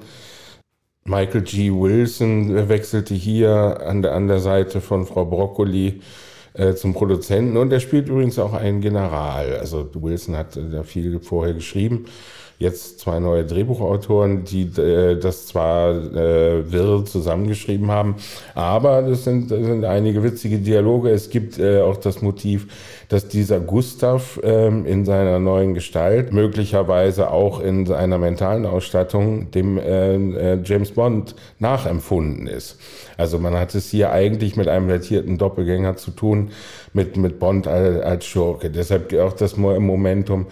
Michael 1.05 1.41
G. 1.41 1.71
Wilson 1.71 2.67
wechselte 2.67 3.13
hier 3.13 3.79
an 3.85 4.01
der, 4.01 4.13
an 4.13 4.27
der 4.27 4.39
Seite 4.39 4.81
von 4.81 5.05
Frau 5.05 5.25
Broccoli 5.25 6.01
äh, 6.53 6.73
zum 6.73 6.93
Produzenten 6.93 7.57
und 7.57 7.71
er 7.71 7.79
spielt 7.79 8.09
übrigens 8.09 8.39
auch 8.39 8.53
einen 8.53 8.81
General. 8.81 9.55
Also 9.57 9.87
Wilson 9.93 10.35
hat 10.35 10.57
da 10.57 10.83
viel 10.83 11.19
vorher 11.19 11.53
geschrieben 11.53 12.05
jetzt 12.57 12.99
zwei 12.99 13.19
neue 13.19 13.45
Drehbuchautoren, 13.45 14.43
die 14.45 14.63
äh, 14.79 15.19
das 15.19 15.47
zwar 15.47 15.91
äh, 15.91 16.71
wirr 16.71 17.05
zusammengeschrieben 17.05 17.91
haben, 17.91 18.15
aber 18.53 19.01
das 19.01 19.23
sind, 19.23 19.51
das 19.51 19.59
sind 19.59 19.83
einige 19.83 20.23
witzige 20.23 20.59
Dialoge. 20.59 21.09
Es 21.09 21.29
gibt 21.29 21.59
äh, 21.59 21.81
auch 21.81 21.97
das 21.97 22.21
Motiv, 22.21 22.67
dass 23.09 23.27
dieser 23.27 23.59
Gustav 23.59 24.39
ähm, 24.43 24.85
in 24.85 25.05
seiner 25.05 25.39
neuen 25.39 25.73
Gestalt, 25.73 26.33
möglicherweise 26.33 27.31
auch 27.31 27.59
in 27.59 27.85
seiner 27.85 28.17
mentalen 28.17 28.65
Ausstattung, 28.65 29.51
dem 29.51 29.77
äh, 29.77 30.15
äh, 30.15 30.59
James 30.63 30.91
Bond 30.91 31.35
nachempfunden 31.59 32.47
ist. 32.47 32.79
Also 33.17 33.39
man 33.39 33.55
hat 33.55 33.75
es 33.75 33.89
hier 33.89 34.11
eigentlich 34.11 34.55
mit 34.55 34.67
einem 34.67 34.87
vertierten 34.87 35.37
Doppelgänger 35.37 35.95
zu 35.97 36.11
tun, 36.11 36.51
mit, 36.93 37.17
mit 37.17 37.39
Bond 37.39 37.67
als, 37.67 38.03
als 38.03 38.25
Schurke. 38.25 38.69
Deshalb 38.69 39.13
auch 39.13 39.33
das 39.33 39.57
Momentum, 39.57 40.47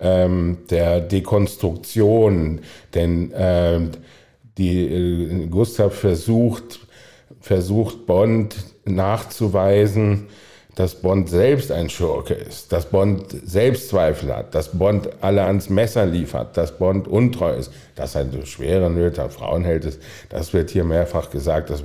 ähm, 0.00 0.58
der 0.70 1.00
Dekonstruktion, 1.00 2.60
denn 2.94 3.32
äh, 3.32 3.80
die, 4.58 4.86
äh, 4.86 5.46
Gustav 5.46 5.94
versucht, 5.94 6.80
versucht 7.40 8.06
Bond 8.06 8.56
nachzuweisen, 8.84 10.28
dass 10.74 10.94
Bond 10.94 11.28
selbst 11.28 11.72
ein 11.72 11.90
Schurke 11.90 12.34
ist, 12.34 12.72
dass 12.72 12.86
Bond 12.86 13.26
Selbstzweifel 13.44 14.34
hat, 14.34 14.54
dass 14.54 14.78
Bond 14.78 15.10
alle 15.20 15.42
ans 15.42 15.68
Messer 15.68 16.06
liefert, 16.06 16.56
dass 16.56 16.78
Bond 16.78 17.08
untreu 17.08 17.54
ist, 17.54 17.72
dass 17.96 18.14
er 18.14 18.22
eine 18.22 18.46
schwere 18.46 18.88
Nöte 18.88 19.22
an 19.22 19.64
ist, 19.64 20.00
das 20.28 20.54
wird 20.54 20.70
hier 20.70 20.84
mehrfach 20.84 21.30
gesagt, 21.30 21.70
das 21.70 21.82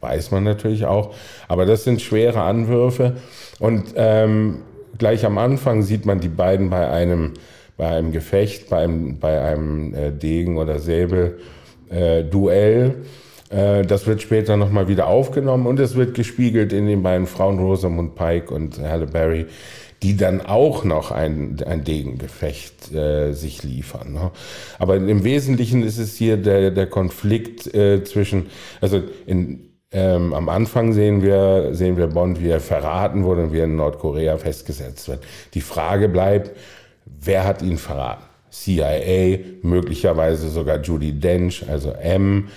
weiß 0.00 0.30
man 0.30 0.44
natürlich 0.44 0.86
auch. 0.86 1.14
Aber 1.48 1.66
das 1.66 1.84
sind 1.84 2.00
schwere 2.00 2.40
Anwürfe. 2.40 3.16
Und 3.58 3.92
ähm, 3.96 4.62
gleich 4.96 5.26
am 5.26 5.36
Anfang 5.36 5.82
sieht 5.82 6.06
man 6.06 6.20
die 6.20 6.28
beiden 6.28 6.70
bei 6.70 6.88
einem 6.88 7.34
bei 7.78 7.86
einem 7.88 8.12
Gefecht, 8.12 8.68
bei 8.68 8.82
einem, 8.82 9.18
bei 9.18 9.40
einem 9.40 9.94
äh, 9.94 10.12
Degen- 10.12 10.58
oder 10.58 10.78
Säbel-Duell. 10.80 11.36
Äh, 13.48 13.82
das 13.82 14.06
wird 14.06 14.20
später 14.20 14.58
nochmal 14.58 14.88
wieder 14.88 15.06
aufgenommen 15.06 15.66
und 15.66 15.80
es 15.80 15.94
wird 15.94 16.12
gespiegelt 16.14 16.74
in 16.74 16.86
den 16.86 17.02
beiden 17.02 17.26
Frauen 17.26 17.58
Rosamund 17.58 18.14
Pike 18.16 18.52
und 18.52 18.78
Halle 18.80 19.06
Berry, 19.06 19.46
die 20.02 20.16
dann 20.16 20.40
auch 20.42 20.84
noch 20.84 21.12
ein, 21.12 21.56
ein 21.64 21.84
Degengefecht 21.84 22.92
äh, 22.92 23.32
sich 23.32 23.62
liefern. 23.62 24.12
Ne? 24.12 24.32
Aber 24.78 24.96
im 24.96 25.24
Wesentlichen 25.24 25.82
ist 25.84 25.98
es 25.98 26.16
hier 26.16 26.36
der, 26.36 26.72
der 26.72 26.86
Konflikt 26.88 27.72
äh, 27.74 28.02
zwischen, 28.02 28.46
also 28.80 29.00
in, 29.24 29.68
ähm, 29.90 30.34
am 30.34 30.48
Anfang 30.48 30.92
sehen 30.92 31.22
wir, 31.22 31.70
sehen 31.72 31.96
wir 31.96 32.08
Bond, 32.08 32.42
wie 32.42 32.50
er 32.50 32.60
verraten 32.60 33.24
wurde 33.24 33.44
und 33.44 33.52
wie 33.52 33.58
er 33.58 33.64
in 33.64 33.76
Nordkorea 33.76 34.36
festgesetzt 34.36 35.08
wird. 35.08 35.20
Die 35.54 35.62
Frage 35.62 36.08
bleibt, 36.08 36.50
wer 37.20 37.44
hat 37.44 37.62
ihn 37.62 37.78
verraten? 37.78 38.24
CIA, 38.50 39.38
möglicherweise 39.62 40.48
sogar 40.48 40.80
Judy 40.80 41.12
Dench, 41.12 41.64
also 41.68 41.92
M, 41.92 42.48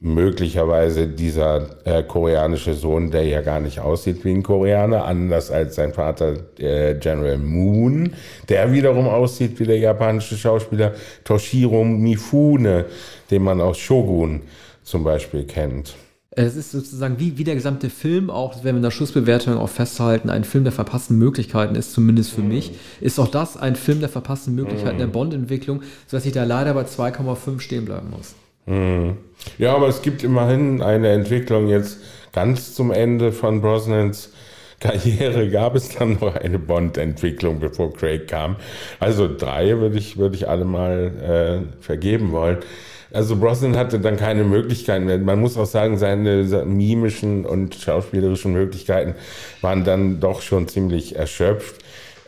möglicherweise 0.00 1.08
dieser 1.08 1.66
äh, 1.84 2.02
koreanische 2.02 2.74
Sohn, 2.74 3.10
der 3.10 3.24
ja 3.24 3.40
gar 3.40 3.60
nicht 3.60 3.80
aussieht 3.80 4.24
wie 4.24 4.32
ein 4.32 4.42
Koreaner, 4.42 5.04
anders 5.04 5.50
als 5.50 5.74
sein 5.74 5.92
Vater 5.92 6.36
äh, 6.58 6.94
General 6.94 7.38
Moon, 7.38 8.12
der 8.48 8.72
wiederum 8.72 9.08
aussieht 9.08 9.58
wie 9.58 9.64
der 9.64 9.78
japanische 9.78 10.36
Schauspieler 10.36 10.92
Toshiro 11.24 11.84
Mifune, 11.84 12.86
den 13.30 13.42
man 13.42 13.60
aus 13.60 13.78
Shogun 13.78 14.42
zum 14.84 15.02
Beispiel 15.02 15.44
kennt. 15.44 15.96
Es 16.30 16.56
ist 16.56 16.72
sozusagen 16.72 17.18
wie, 17.18 17.38
wie 17.38 17.44
der 17.44 17.54
gesamte 17.54 17.88
Film, 17.88 18.28
auch 18.28 18.56
werden 18.56 18.76
wir 18.76 18.78
in 18.78 18.82
der 18.82 18.90
Schlussbewertung 18.90 19.56
auch 19.56 19.68
festhalten, 19.68 20.28
ein 20.28 20.44
Film 20.44 20.64
der 20.64 20.72
verpassten 20.72 21.16
Möglichkeiten 21.16 21.74
ist, 21.74 21.92
zumindest 21.92 22.32
für 22.32 22.42
mich, 22.42 22.72
ist 23.00 23.18
auch 23.18 23.28
das 23.28 23.56
ein 23.56 23.76
Film 23.76 24.00
der 24.00 24.10
verpassten 24.10 24.54
Möglichkeiten 24.54 24.98
der 24.98 25.06
Bond-Entwicklung, 25.06 25.82
sodass 26.06 26.26
ich 26.26 26.32
da 26.32 26.44
leider 26.44 26.74
bei 26.74 26.82
2,5 26.82 27.60
stehen 27.60 27.86
bleiben 27.86 28.10
muss. 28.10 28.34
Mhm. 28.66 29.16
Ja, 29.56 29.74
aber 29.74 29.88
es 29.88 30.02
gibt 30.02 30.22
immerhin 30.22 30.82
eine 30.82 31.08
Entwicklung 31.08 31.68
jetzt 31.68 31.98
ganz 32.32 32.74
zum 32.74 32.90
Ende 32.90 33.32
von 33.32 33.62
Brosnans 33.62 34.30
Karriere 34.80 35.50
gab 35.50 35.74
es 35.74 35.96
dann 35.96 36.18
noch 36.20 36.36
eine 36.36 36.58
Bond-Entwicklung, 36.58 37.58
bevor 37.58 37.92
Craig 37.92 38.28
kam. 38.28 38.56
Also 39.00 39.28
drei 39.28 39.76
würde 39.78 39.98
ich, 39.98 40.18
würde 40.18 40.36
ich 40.36 40.48
alle 40.48 40.64
mal 40.64 41.64
äh, 41.68 41.82
vergeben 41.82 42.30
wollen. 42.30 42.58
Also 43.12 43.36
Brosnan 43.36 43.76
hatte 43.76 44.00
dann 44.00 44.16
keine 44.16 44.44
Möglichkeiten 44.44 45.06
mehr. 45.06 45.18
Man 45.18 45.40
muss 45.40 45.56
auch 45.56 45.66
sagen, 45.66 45.96
seine 45.96 46.64
mimischen 46.66 47.46
und 47.46 47.74
schauspielerischen 47.74 48.52
Möglichkeiten 48.52 49.14
waren 49.62 49.84
dann 49.84 50.20
doch 50.20 50.42
schon 50.42 50.68
ziemlich 50.68 51.16
erschöpft. 51.16 51.76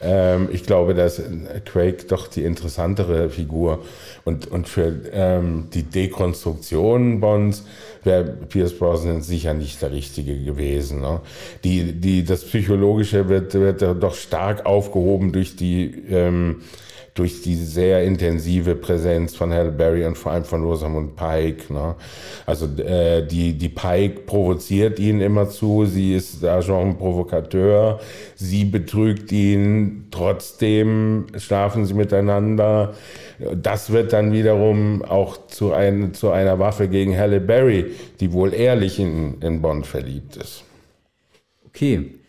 Ähm, 0.02 0.49
ich 0.50 0.64
glaube, 0.64 0.94
dass 0.94 1.20
Craig 1.66 2.08
doch 2.08 2.26
die 2.28 2.44
interessantere 2.44 3.28
Figur 3.28 3.84
und, 4.25 4.50
und 4.50 4.68
für 4.68 4.94
ähm, 5.12 5.68
die 5.75 5.82
Dekonstruktion 5.82 7.20
Bonds 7.20 7.64
wäre 8.02 8.25
Pierce 8.25 8.78
Brosnan 8.78 9.20
sicher 9.20 9.52
nicht 9.52 9.82
der 9.82 9.92
Richtige 9.92 10.38
gewesen. 10.42 11.02
Ne? 11.02 11.20
Die, 11.64 11.92
die, 11.92 12.25
das 12.25 12.44
Psychologische 12.44 13.28
wird, 13.28 13.52
wird 13.52 13.82
doch 13.82 14.14
stark 14.14 14.64
aufgehoben 14.64 15.32
durch 15.32 15.56
die 15.56 15.92
ähm, 16.08 16.62
durch 17.14 17.42
die 17.42 17.56
sehr 17.56 18.02
intensive 18.04 18.74
Präsenz 18.74 19.34
von 19.34 19.52
Halle 19.52 19.72
Berry 19.72 20.04
und 20.04 20.16
vor 20.16 20.32
allem 20.32 20.44
von 20.44 20.62
Rosamund 20.62 21.16
Pike. 21.16 21.72
Ne? 21.72 21.94
Also 22.46 22.66
äh, 22.82 23.26
die, 23.26 23.54
die 23.54 23.68
Pike 23.68 24.20
provoziert 24.20 24.98
ihn 24.98 25.20
immer 25.20 25.48
zu, 25.48 25.84
sie 25.86 26.14
ist 26.14 26.44
Agent 26.44 26.98
Provokateur, 26.98 28.00
sie 28.36 28.64
betrügt 28.64 29.32
ihn, 29.32 30.08
trotzdem 30.10 31.26
schlafen 31.36 31.84
sie 31.84 31.94
miteinander. 31.94 32.94
Das 33.54 33.90
wird 33.90 34.12
dann 34.12 34.32
wiederum 34.32 35.02
auch 35.02 35.46
zu, 35.46 35.72
ein, 35.72 36.14
zu 36.14 36.30
einer 36.30 36.58
Waffe 36.58 36.88
gegen 36.88 37.16
Halle 37.16 37.40
Berry, 37.40 37.86
die 38.20 38.32
wohl 38.32 38.54
ehrlich 38.54 38.98
in, 39.00 39.40
in 39.40 39.62
Bond 39.62 39.86
verliebt 39.86 40.36
ist. 40.36 40.64
Okay, 41.66 42.19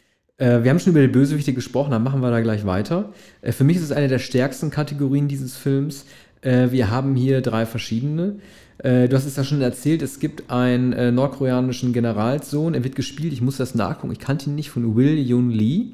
wir 0.42 0.70
haben 0.70 0.80
schon 0.80 0.92
über 0.92 1.02
die 1.02 1.08
Bösewichte 1.08 1.54
gesprochen, 1.54 1.92
dann 1.92 2.04
machen 2.04 2.22
wir 2.22 2.32
da 2.32 2.42
gleich 2.42 2.66
weiter. 2.66 3.12
Äh, 3.42 3.52
für 3.52 3.64
mich 3.64 3.78
ist 3.78 3.84
es 3.84 3.92
eine 3.92 4.08
der 4.08 4.20
stärksten 4.20 4.72
Kategorien 4.72 5.28
dieses 5.28 5.56
Films. 5.56 6.06
Äh, 6.42 6.72
wir 6.72 6.90
haben 6.90 7.16
hier 7.16 7.42
drei 7.42 7.66
verschiedene. 7.66 8.36
Äh, 8.80 9.08
du 9.08 9.16
hast 9.16 9.26
es 9.26 9.36
ja 9.36 9.44
schon 9.44 9.62
erzählt, 9.62 10.02
es 10.02 10.20
gibt 10.20 10.50
einen 10.50 10.94
äh, 10.94 11.12
nordkoreanischen 11.12 11.94
Generalssohn, 11.94 12.74
er 12.74 12.84
wird 12.84 12.96
gespielt, 12.96 13.34
ich 13.34 13.42
muss 13.42 13.58
das 13.58 13.76
nachgucken, 13.76 14.12
ich 14.12 14.20
kannte 14.20 14.50
ihn 14.50 14.56
nicht, 14.56 14.72
von 14.72 14.96
Will 14.96 15.20
Yoon 15.20 15.52
Lee 15.52 15.92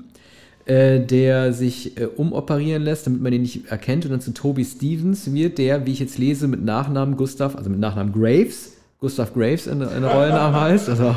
äh, 0.65 0.99
der 0.99 1.53
sich 1.53 1.93
umoperieren 2.17 2.83
lässt, 2.83 3.07
damit 3.07 3.21
man 3.21 3.31
ihn 3.31 3.41
nicht 3.41 3.71
erkennt. 3.71 4.03
Und 4.05 4.11
dann 4.11 4.21
zu 4.21 4.33
Toby 4.33 4.65
Stevens 4.65 5.33
wird 5.33 5.57
der, 5.57 5.85
wie 5.85 5.93
ich 5.93 5.99
jetzt 5.99 6.17
lese, 6.17 6.47
mit 6.47 6.63
Nachnamen 6.63 7.15
Gustav, 7.15 7.55
also 7.55 7.69
mit 7.69 7.79
Nachnamen 7.79 8.11
Graves, 8.11 8.76
Gustav 8.99 9.33
Graves 9.33 9.67
in, 9.67 9.81
in 9.81 10.03
Rollennamen 10.03 10.59
heißt. 10.59 10.89
Also, 10.89 11.15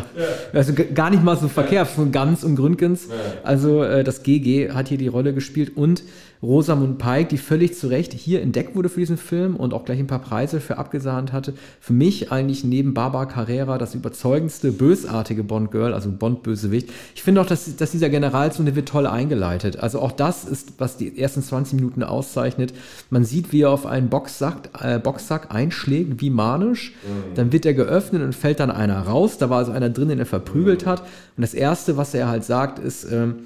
also 0.52 0.72
gar 0.94 1.08
nicht 1.08 1.24
mal 1.24 1.36
so 1.36 1.48
verkehrt 1.48 1.88
von 1.88 2.12
Ganz 2.12 2.42
und 2.42 2.56
Gründgens. 2.56 3.08
Also 3.42 3.82
äh, 3.82 4.04
das 4.04 4.22
GG 4.22 4.72
hat 4.72 4.88
hier 4.88 4.98
die 4.98 5.08
Rolle 5.08 5.32
gespielt 5.32 5.76
und 5.76 6.02
Rosamund 6.42 6.98
Pike, 6.98 7.28
die 7.28 7.36
völlig 7.36 7.76
zu 7.76 7.88
Recht 7.88 8.14
hier 8.14 8.40
entdeckt 8.40 8.74
wurde 8.74 8.88
für 8.88 9.00
diesen 9.00 9.18
Film 9.18 9.56
und 9.56 9.74
auch 9.74 9.84
gleich 9.84 9.98
ein 9.98 10.06
paar 10.06 10.20
Preise 10.20 10.60
für 10.60 10.78
abgesahnt 10.78 11.32
hatte. 11.32 11.52
Für 11.80 11.92
mich 11.92 12.32
eigentlich 12.32 12.64
neben 12.64 12.94
Barbara 12.94 13.26
Carrera 13.26 13.76
das 13.76 13.94
überzeugendste 13.94 14.72
bösartige 14.72 15.44
Bond-Girl, 15.44 15.92
also 15.92 16.10
Bond-Bösewicht. 16.10 16.88
Ich 17.14 17.22
finde 17.22 17.42
auch, 17.42 17.46
dass, 17.46 17.76
dass 17.76 17.90
dieser 17.90 18.08
Generalsohn, 18.08 18.64
der 18.64 18.74
wird 18.74 18.88
toll 18.88 19.06
eingeleitet. 19.06 19.78
Also 19.80 20.00
auch 20.00 20.12
das 20.12 20.44
ist, 20.44 20.74
was 20.78 20.96
die 20.96 21.18
ersten 21.18 21.42
20 21.42 21.74
Minuten 21.74 22.02
auszeichnet. 22.02 22.72
Man 23.10 23.24
sieht, 23.24 23.52
wie 23.52 23.62
er 23.62 23.70
auf 23.70 23.84
einen 23.84 24.08
Boxsack, 24.08 24.70
äh, 24.80 24.98
Boxsack 24.98 25.54
einschlägt, 25.54 26.22
wie 26.22 26.30
manisch. 26.30 26.94
Mhm. 27.02 27.34
Dann 27.34 27.52
wird 27.52 27.66
er 27.66 27.74
geöffnet 27.74 28.22
und 28.22 28.34
fällt 28.34 28.60
dann 28.60 28.70
einer 28.70 29.00
raus. 29.00 29.36
Da 29.36 29.50
war 29.50 29.58
also 29.58 29.72
einer 29.72 29.90
drin, 29.90 30.08
den 30.08 30.18
er 30.18 30.26
verprügelt 30.26 30.86
mhm. 30.86 30.90
hat. 30.90 31.00
Und 31.00 31.42
das 31.42 31.52
Erste, 31.52 31.98
was 31.98 32.14
er 32.14 32.28
halt 32.28 32.44
sagt, 32.44 32.78
ist, 32.78 33.04
ähm, 33.12 33.40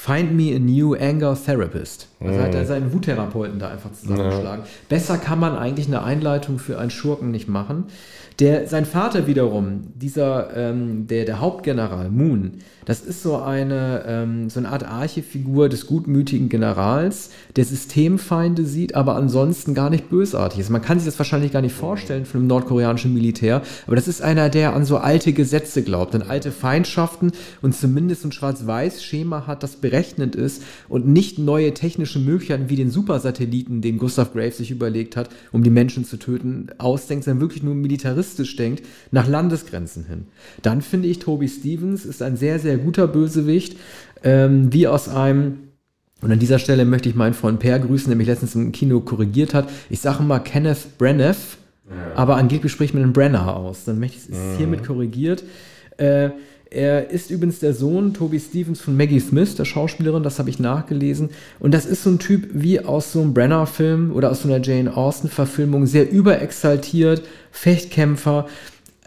Find 0.00 0.36
me 0.36 0.54
a 0.54 0.60
new 0.60 0.94
anger 0.94 1.34
therapist. 1.34 2.06
Also 2.20 2.40
hat 2.40 2.54
er 2.54 2.64
seinen 2.64 2.92
Wuttherapeuten 2.92 3.58
da 3.58 3.68
einfach 3.70 3.90
zusammengeschlagen. 3.90 4.64
Ja. 4.64 4.70
Besser 4.88 5.18
kann 5.18 5.40
man 5.40 5.56
eigentlich 5.56 5.88
eine 5.88 6.04
Einleitung 6.04 6.60
für 6.60 6.78
einen 6.78 6.90
Schurken 6.90 7.32
nicht 7.32 7.48
machen. 7.48 7.86
Der, 8.38 8.68
sein 8.68 8.86
Vater 8.86 9.26
wiederum, 9.26 9.88
dieser, 9.96 10.56
ähm, 10.56 11.08
der, 11.08 11.24
der 11.24 11.40
Hauptgeneral 11.40 12.10
Moon, 12.10 12.58
das 12.88 13.00
ist 13.00 13.22
so 13.22 13.36
eine, 13.36 14.04
ähm, 14.06 14.50
so 14.50 14.60
eine 14.60 14.70
Art 14.70 14.84
Archefigur 14.84 15.68
des 15.68 15.86
gutmütigen 15.86 16.48
Generals, 16.48 17.30
der 17.56 17.64
Systemfeinde 17.64 18.64
sieht, 18.64 18.94
aber 18.94 19.16
ansonsten 19.16 19.74
gar 19.74 19.90
nicht 19.90 20.08
bösartig 20.08 20.60
ist. 20.60 20.70
Man 20.70 20.82
kann 20.82 20.98
sich 20.98 21.06
das 21.06 21.18
wahrscheinlich 21.18 21.52
gar 21.52 21.62
nicht 21.62 21.74
vorstellen 21.74 22.24
von 22.24 22.40
einem 22.40 22.48
nordkoreanischen 22.48 23.12
Militär, 23.12 23.62
aber 23.86 23.96
das 23.96 24.08
ist 24.08 24.22
einer, 24.22 24.48
der 24.48 24.74
an 24.74 24.84
so 24.84 24.98
alte 24.98 25.32
Gesetze 25.32 25.82
glaubt, 25.82 26.14
an 26.14 26.22
alte 26.22 26.52
Feindschaften 26.52 27.32
und 27.60 27.74
zumindest 27.74 28.24
ein 28.24 28.32
Schwarz-Weiß-Schema 28.32 29.46
hat, 29.46 29.62
das 29.62 29.76
berechnend 29.76 30.36
ist 30.36 30.62
und 30.88 31.06
nicht 31.06 31.38
neue 31.38 31.74
technische 31.74 32.18
Möglichkeiten 32.18 32.68
wie 32.68 32.76
den 32.76 32.90
Supersatelliten, 32.90 33.82
den 33.82 33.98
Gustav 33.98 34.32
Graves 34.32 34.58
sich 34.58 34.70
überlegt 34.70 35.16
hat, 35.16 35.28
um 35.52 35.62
die 35.62 35.70
Menschen 35.70 36.04
zu 36.04 36.18
töten, 36.18 36.68
ausdenkt, 36.78 37.24
sondern 37.24 37.40
wirklich 37.40 37.62
nur 37.62 37.74
Militaristen 37.74 38.28
realistisch 38.28 38.56
denkt, 38.56 38.84
nach 39.10 39.28
Landesgrenzen 39.28 40.04
hin. 40.04 40.26
Dann 40.62 40.82
finde 40.82 41.08
ich, 41.08 41.18
Toby 41.18 41.48
Stevens 41.48 42.04
ist 42.04 42.22
ein 42.22 42.36
sehr, 42.36 42.58
sehr 42.58 42.77
guter 42.78 43.06
Bösewicht, 43.06 43.76
ähm, 44.24 44.72
wie 44.72 44.86
aus 44.86 45.08
einem 45.08 45.68
und 46.20 46.32
an 46.32 46.38
dieser 46.40 46.58
Stelle 46.58 46.84
möchte 46.84 47.08
ich 47.08 47.14
meinen 47.14 47.34
Freund 47.34 47.60
Per 47.60 47.78
grüßen, 47.78 48.08
der 48.08 48.16
mich 48.16 48.26
letztens 48.26 48.54
im 48.56 48.72
Kino 48.72 49.00
korrigiert 49.00 49.54
hat. 49.54 49.68
Ich 49.88 50.00
sage 50.00 50.22
mal 50.24 50.40
Kenneth 50.40 50.98
Branagh, 50.98 51.36
ja. 51.88 52.16
aber 52.16 52.36
angeblich 52.36 52.72
spricht 52.72 52.92
man 52.92 53.04
den 53.04 53.12
Brenner 53.12 53.56
aus. 53.56 53.84
Dann 53.84 54.00
möchte 54.00 54.16
ich 54.16 54.24
es 54.24 54.36
mhm. 54.36 54.56
hiermit 54.56 54.84
korrigiert. 54.84 55.44
Äh, 55.96 56.30
er 56.70 57.10
ist 57.10 57.30
übrigens 57.30 57.60
der 57.60 57.72
Sohn 57.72 58.12
Toby 58.12 58.38
Stevens 58.38 58.80
von 58.80 58.94
Maggie 58.94 59.20
Smith, 59.20 59.54
der 59.54 59.64
Schauspielerin, 59.64 60.22
das 60.22 60.38
habe 60.38 60.50
ich 60.50 60.58
nachgelesen. 60.58 61.30
Und 61.60 61.72
das 61.72 61.86
ist 61.86 62.02
so 62.02 62.10
ein 62.10 62.18
Typ 62.18 62.48
wie 62.52 62.80
aus 62.80 63.12
so 63.12 63.22
einem 63.22 63.32
Brenner-Film 63.32 64.12
oder 64.12 64.30
aus 64.30 64.42
so 64.42 64.48
einer 64.48 64.62
Jane 64.62 64.94
Austen-Verfilmung, 64.94 65.86
sehr 65.86 66.10
überexaltiert, 66.10 67.22
Fechtkämpfer. 67.52 68.48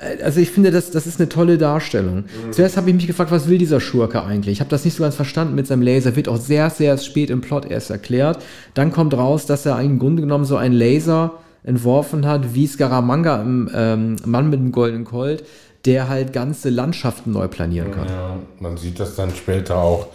Äh, 0.02 0.24
also 0.24 0.40
ich 0.40 0.52
finde, 0.52 0.72
das, 0.72 0.92
das 0.92 1.08
ist 1.08 1.20
eine 1.20 1.30
tolle 1.30 1.58
Darstellung. 1.58 2.24
Mhm. 2.24 2.52
Zuerst 2.52 2.78
habe 2.78 2.90
ich 2.90 2.96
mich 2.96 3.08
gefragt, 3.08 3.32
was 3.32 3.48
will 3.48 3.58
dieser 3.58 3.80
Schurke 3.80 4.24
eigentlich? 4.24 4.54
Ich 4.54 4.60
habe 4.60 4.70
das 4.70 4.86
nicht 4.86 4.96
so 4.96 5.04
ganz 5.04 5.16
verstanden 5.16 5.56
mit 5.56 5.68
seinem 5.68 5.82
Laser. 5.82 6.16
Wird 6.16 6.28
auch 6.28 6.38
sehr, 6.38 6.70
sehr 6.70 6.98
spät 6.98 7.30
im 7.30 7.42
Plot 7.42 7.66
erst 7.70 7.90
erklärt. 7.90 8.42
Dann 8.74 8.92
kommt 8.92 9.14
raus, 9.14 9.46
dass 9.46 9.66
er 9.66 9.80
im 9.82 10.00
Grunde 10.00 10.22
genommen 10.22 10.46
so 10.46 10.58
einen 10.58 10.74
Laser 10.74 11.34
entworfen 11.64 12.26
hat, 12.26 12.56
wie 12.56 12.66
Scaramanga 12.66 13.42
im 13.42 13.70
ähm, 13.74 14.16
Mann 14.26 14.50
mit 14.50 14.60
dem 14.60 14.72
goldenen 14.72 15.06
Colt, 15.06 15.44
der 15.86 16.10
halt 16.10 16.34
ganze 16.34 16.70
Landschaften 16.70 17.32
neu 17.32 17.48
planieren 17.48 17.92
kann. 17.92 18.08
Ja, 18.08 18.38
man 18.60 18.78
sieht 18.78 19.00
das 19.00 19.16
dann 19.16 19.30
später 19.32 19.78
auch, 19.78 20.08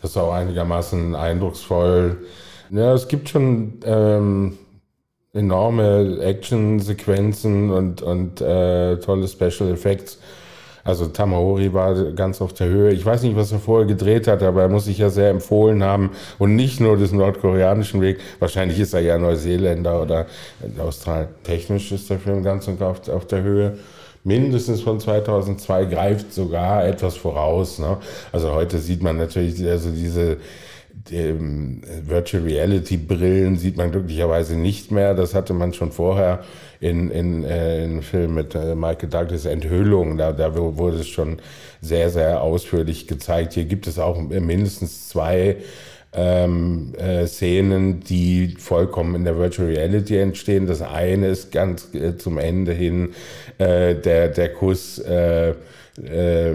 das 0.00 0.12
ist 0.12 0.16
auch 0.16 0.32
einigermaßen 0.32 1.14
eindrucksvoll. 1.14 2.18
Ja, 2.70 2.94
es 2.94 3.08
gibt 3.08 3.28
schon 3.28 3.74
ähm, 3.84 4.58
enorme 5.36 6.18
Action-Sequenzen 6.20 7.70
und, 7.70 8.02
und 8.02 8.40
äh, 8.40 8.96
tolle 8.98 9.28
Special 9.28 9.70
Effects. 9.70 10.18
Also 10.86 11.06
Tamahori 11.06 11.74
war 11.74 12.12
ganz 12.12 12.40
auf 12.40 12.52
der 12.52 12.68
Höhe. 12.68 12.92
Ich 12.92 13.04
weiß 13.04 13.22
nicht, 13.22 13.34
was 13.34 13.50
er 13.50 13.58
vorher 13.58 13.88
gedreht 13.88 14.28
hat, 14.28 14.44
aber 14.44 14.62
er 14.62 14.68
muss 14.68 14.84
sich 14.84 14.98
ja 14.98 15.10
sehr 15.10 15.30
empfohlen 15.30 15.82
haben 15.82 16.10
und 16.38 16.54
nicht 16.54 16.78
nur 16.80 16.96
des 16.96 17.10
nordkoreanischen 17.10 18.00
Weg. 18.00 18.20
Wahrscheinlich 18.38 18.78
ist 18.78 18.94
er 18.94 19.00
ja 19.00 19.18
Neuseeländer 19.18 20.00
oder 20.00 20.26
Australien. 20.78 21.28
Technisch 21.42 21.90
ist 21.90 22.08
der 22.08 22.20
Film 22.20 22.44
ganz 22.44 22.68
und 22.68 22.78
gar 22.78 22.90
auf, 22.90 23.08
auf 23.08 23.26
der 23.26 23.42
Höhe 23.42 23.78
mindestens 24.22 24.80
von 24.80 25.00
2002, 25.00 25.86
greift 25.86 26.32
sogar 26.32 26.86
etwas 26.86 27.16
voraus. 27.16 27.80
Ne? 27.80 27.96
Also 28.32 28.52
heute 28.52 28.78
sieht 28.78 29.02
man 29.02 29.16
natürlich 29.16 29.64
also 29.68 29.90
diese 29.90 30.36
die, 30.36 30.42
ähm, 31.12 31.82
Virtual 32.06 32.42
Reality 32.42 32.96
Brillen 32.96 33.56
sieht 33.56 33.76
man 33.76 33.90
glücklicherweise 33.90 34.56
nicht 34.56 34.90
mehr. 34.90 35.14
Das 35.14 35.34
hatte 35.34 35.54
man 35.54 35.72
schon 35.72 35.92
vorher 35.92 36.44
in, 36.80 37.10
in, 37.10 37.44
äh, 37.44 37.84
in 37.84 38.02
Film 38.02 38.34
mit 38.34 38.54
äh, 38.54 38.74
Michael 38.74 39.08
Douglas 39.08 39.44
Enthüllung. 39.44 40.16
Da, 40.16 40.32
da 40.32 40.54
wurde 40.54 40.98
es 40.98 41.08
schon 41.08 41.38
sehr, 41.80 42.10
sehr 42.10 42.42
ausführlich 42.42 43.06
gezeigt. 43.06 43.54
Hier 43.54 43.64
gibt 43.64 43.86
es 43.86 43.98
auch 43.98 44.20
mindestens 44.20 45.08
zwei 45.08 45.56
ähm, 46.12 46.92
äh, 46.98 47.26
Szenen, 47.26 48.00
die 48.00 48.54
vollkommen 48.58 49.14
in 49.14 49.24
der 49.24 49.38
Virtual 49.38 49.68
Reality 49.68 50.18
entstehen. 50.18 50.66
Das 50.66 50.82
eine 50.82 51.28
ist 51.28 51.52
ganz 51.52 51.94
äh, 51.94 52.16
zum 52.16 52.38
Ende 52.38 52.72
hin 52.72 53.10
äh, 53.58 53.94
der, 53.94 54.28
der 54.28 54.52
Kuss. 54.52 54.98
Äh, 54.98 55.54
äh, 55.98 56.54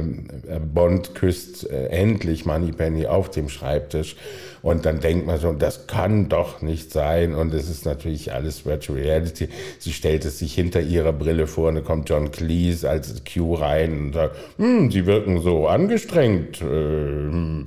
Bond 0.74 1.16
küsst 1.16 1.70
äh, 1.70 1.88
endlich 1.88 2.46
Moneypenny 2.46 3.08
auf 3.08 3.30
dem 3.30 3.50
Schreibtisch 3.50 4.16
und 4.62 4.86
dann 4.86 5.00
denkt 5.00 5.26
man 5.26 5.40
so, 5.40 5.52
das 5.54 5.88
kann 5.88 6.30
doch 6.30 6.62
nicht 6.62 6.92
sein 6.92 7.34
und 7.34 7.54
es 7.54 7.70
ist 7.70 7.86
natürlich 7.86 8.32
alles 8.34 8.66
Virtual 8.66 9.00
Reality. 9.00 9.50
Sie 9.80 9.92
stellt 9.92 10.26
es 10.26 10.40
sich 10.40 10.54
hinter 10.54 10.82
ihrer 10.82 11.14
Brille 11.14 11.48
vor 11.48 11.70
und 11.70 11.76
dann 11.76 11.84
kommt 11.84 12.10
John 12.10 12.32
Cleese 12.32 12.90
als 12.90 13.24
Q 13.26 13.56
rein 13.56 14.00
und 14.00 14.14
sagt, 14.14 14.36
hm, 14.58 14.92
sie 14.92 15.06
wirken 15.06 15.42
so 15.42 15.68
angestrengt. 15.68 16.62
Äh, 16.62 17.66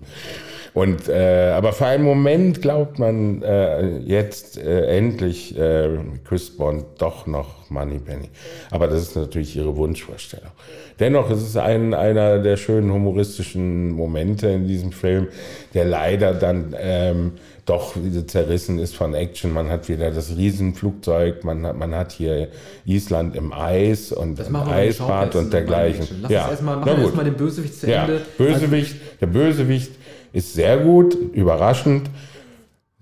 und 0.74 1.08
äh, 1.08 1.52
aber 1.56 1.72
für 1.72 1.86
einen 1.86 2.02
Moment 2.02 2.60
glaubt 2.60 2.98
man 2.98 3.42
äh, 3.42 3.98
jetzt 3.98 4.58
äh, 4.58 4.86
endlich 4.96 5.56
äh, 5.56 5.98
küsst 6.24 6.58
Bond 6.58 6.84
doch 6.98 7.28
noch 7.28 7.63
Moneypenny. 7.74 8.30
Aber 8.70 8.88
das 8.88 9.02
ist 9.02 9.16
natürlich 9.16 9.56
ihre 9.56 9.76
Wunschvorstellung. 9.76 10.50
Dennoch 10.98 11.30
ist 11.30 11.42
es 11.42 11.56
ein, 11.56 11.92
einer 11.92 12.38
der 12.38 12.56
schönen 12.56 12.92
humoristischen 12.92 13.90
Momente 13.90 14.48
in 14.48 14.66
diesem 14.66 14.92
Film, 14.92 15.28
der 15.74 15.84
leider 15.84 16.32
dann 16.32 16.74
ähm, 16.78 17.32
doch 17.66 17.96
zerrissen 18.26 18.78
ist 18.78 18.94
von 18.94 19.14
Action. 19.14 19.52
Man 19.52 19.68
hat 19.70 19.88
wieder 19.88 20.10
das 20.10 20.36
Riesenflugzeug, 20.36 21.44
man 21.44 21.66
hat, 21.66 21.76
man 21.76 21.94
hat 21.94 22.12
hier 22.12 22.48
Island 22.84 23.36
im 23.36 23.52
Eis 23.52 24.12
und 24.12 24.38
das 24.38 24.54
Eisbad 24.54 25.34
und 25.34 25.52
dergleichen. 25.52 26.06
Lass 26.22 26.30
ja. 26.30 26.48
erstmal 26.48 26.76
machen 26.76 26.96
wir 26.96 27.04
erstmal 27.04 27.24
den 27.24 27.34
Bösewicht 27.34 27.80
zu 27.80 27.90
ja. 27.90 28.04
Ende. 28.04 28.20
Bösewicht, 28.36 28.92
also, 28.92 29.04
der 29.20 29.26
Bösewicht 29.26 29.92
ist 30.32 30.54
sehr 30.54 30.78
gut, 30.78 31.14
überraschend. 31.32 32.10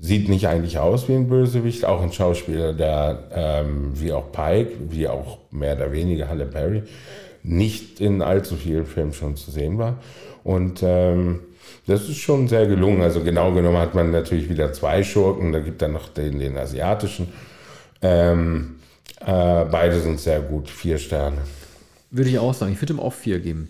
Sieht 0.05 0.29
nicht 0.29 0.49
eigentlich 0.49 0.81
aus 0.81 1.09
wie 1.09 1.15
ein 1.15 1.29
Bösewicht, 1.29 1.85
auch 1.85 2.03
ein 2.03 2.13
Schauspieler, 2.13 2.73
der 2.73 3.23
ähm, 3.33 3.93
wie 3.95 4.13
auch 4.13 4.33
Pike, 4.33 4.73
wie 4.89 5.07
auch 5.07 5.39
mehr 5.53 5.77
oder 5.77 5.93
weniger 5.93 6.29
Halle 6.29 6.45
Berry, 6.45 6.83
nicht 7.45 8.01
in 8.01 8.21
allzu 8.21 8.57
vielen 8.57 8.85
Filmen 8.85 9.13
schon 9.13 9.37
zu 9.37 9.53
sehen 9.53 9.79
war. 9.79 9.99
Und 10.43 10.83
ähm, 10.83 11.39
das 11.87 12.09
ist 12.09 12.17
schon 12.17 12.49
sehr 12.49 12.67
gelungen. 12.67 13.01
Also 13.01 13.23
genau 13.23 13.53
genommen 13.53 13.79
hat 13.79 13.95
man 13.95 14.11
natürlich 14.11 14.49
wieder 14.49 14.73
zwei 14.73 15.05
Schurken, 15.05 15.53
da 15.53 15.61
gibt 15.61 15.81
dann 15.83 15.93
noch 15.93 16.09
den, 16.09 16.41
den 16.41 16.59
asiatischen. 16.59 17.29
Ähm, 18.03 18.81
äh, 19.21 19.65
beide 19.71 20.01
sind 20.01 20.19
sehr 20.19 20.41
gut, 20.41 20.69
vier 20.69 20.99
Sterne. 20.99 21.39
Würde 22.11 22.29
ich 22.29 22.41
auch 22.41 22.55
sagen. 22.55 22.73
Ich 22.73 22.83
würde 22.83 22.95
ihm 22.95 23.01
auch 23.01 23.13
vier 23.13 23.39
geben 23.39 23.69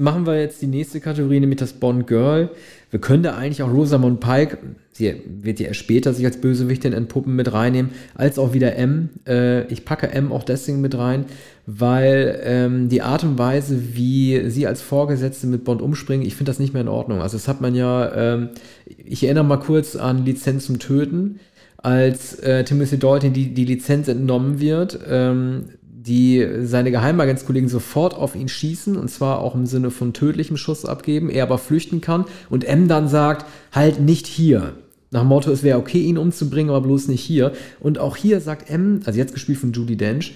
machen 0.00 0.26
wir 0.26 0.40
jetzt 0.40 0.62
die 0.62 0.66
nächste 0.66 1.00
Kategorie, 1.00 1.40
nämlich 1.40 1.58
das 1.58 1.74
Bond 1.74 2.06
Girl. 2.06 2.50
Wir 2.90 3.00
können 3.00 3.22
da 3.22 3.36
eigentlich 3.36 3.62
auch 3.62 3.72
Rosamund 3.72 4.20
Pike, 4.20 4.58
sie 4.92 5.14
wird 5.42 5.60
ja 5.60 5.68
erst 5.68 5.80
später 5.80 6.12
sich 6.12 6.24
als 6.26 6.40
Bösewichtin 6.40 6.92
entpuppen, 6.92 7.36
mit 7.36 7.52
reinnehmen, 7.52 7.92
als 8.14 8.38
auch 8.38 8.52
wieder 8.52 8.74
M. 8.76 9.10
Äh, 9.26 9.66
ich 9.72 9.84
packe 9.84 10.10
M 10.10 10.32
auch 10.32 10.42
deswegen 10.42 10.80
mit 10.80 10.98
rein, 10.98 11.26
weil 11.66 12.40
ähm, 12.42 12.88
die 12.88 13.02
Art 13.02 13.22
und 13.22 13.38
Weise, 13.38 13.94
wie 13.94 14.50
sie 14.50 14.66
als 14.66 14.82
Vorgesetzte 14.82 15.46
mit 15.46 15.62
Bond 15.64 15.82
umspringen, 15.82 16.26
ich 16.26 16.34
finde 16.34 16.50
das 16.50 16.58
nicht 16.58 16.72
mehr 16.72 16.82
in 16.82 16.88
Ordnung. 16.88 17.22
Also 17.22 17.36
das 17.36 17.46
hat 17.46 17.60
man 17.60 17.76
ja, 17.76 18.12
ähm, 18.14 18.48
ich 18.86 19.22
erinnere 19.22 19.44
mal 19.44 19.58
kurz 19.58 19.94
an 19.94 20.24
Lizenz 20.24 20.66
zum 20.66 20.80
Töten 20.80 21.38
als 21.82 22.34
äh, 22.40 22.64
Timothy 22.64 22.98
Dalton 22.98 23.32
die, 23.32 23.54
die 23.54 23.64
Lizenz 23.64 24.08
entnommen 24.08 24.60
wird, 24.60 24.98
ähm, 25.08 25.70
die 26.06 26.46
seine 26.62 26.90
Geheimagentskollegen 26.90 27.68
sofort 27.68 28.14
auf 28.14 28.34
ihn 28.34 28.48
schießen 28.48 28.96
und 28.96 29.10
zwar 29.10 29.40
auch 29.40 29.54
im 29.54 29.66
Sinne 29.66 29.90
von 29.90 30.14
tödlichem 30.14 30.56
Schuss 30.56 30.86
abgeben, 30.86 31.28
er 31.28 31.42
aber 31.42 31.58
flüchten 31.58 32.00
kann 32.00 32.24
und 32.48 32.64
M 32.64 32.88
dann 32.88 33.08
sagt, 33.08 33.44
halt 33.72 34.00
nicht 34.00 34.26
hier. 34.26 34.74
Nach 35.10 35.20
dem 35.20 35.28
Motto, 35.28 35.50
es 35.50 35.62
wäre 35.62 35.78
okay, 35.78 36.00
ihn 36.00 36.16
umzubringen, 36.16 36.70
aber 36.70 36.86
bloß 36.86 37.08
nicht 37.08 37.20
hier. 37.20 37.52
Und 37.80 37.98
auch 37.98 38.16
hier 38.16 38.40
sagt 38.40 38.70
M, 38.70 39.00
also 39.04 39.18
jetzt 39.18 39.34
gespielt 39.34 39.58
von 39.58 39.72
Judy 39.72 39.96
Dench, 39.96 40.34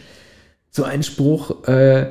so 0.70 0.83
einen 0.83 1.05
Spruch, 1.05 1.66
äh, 1.66 2.11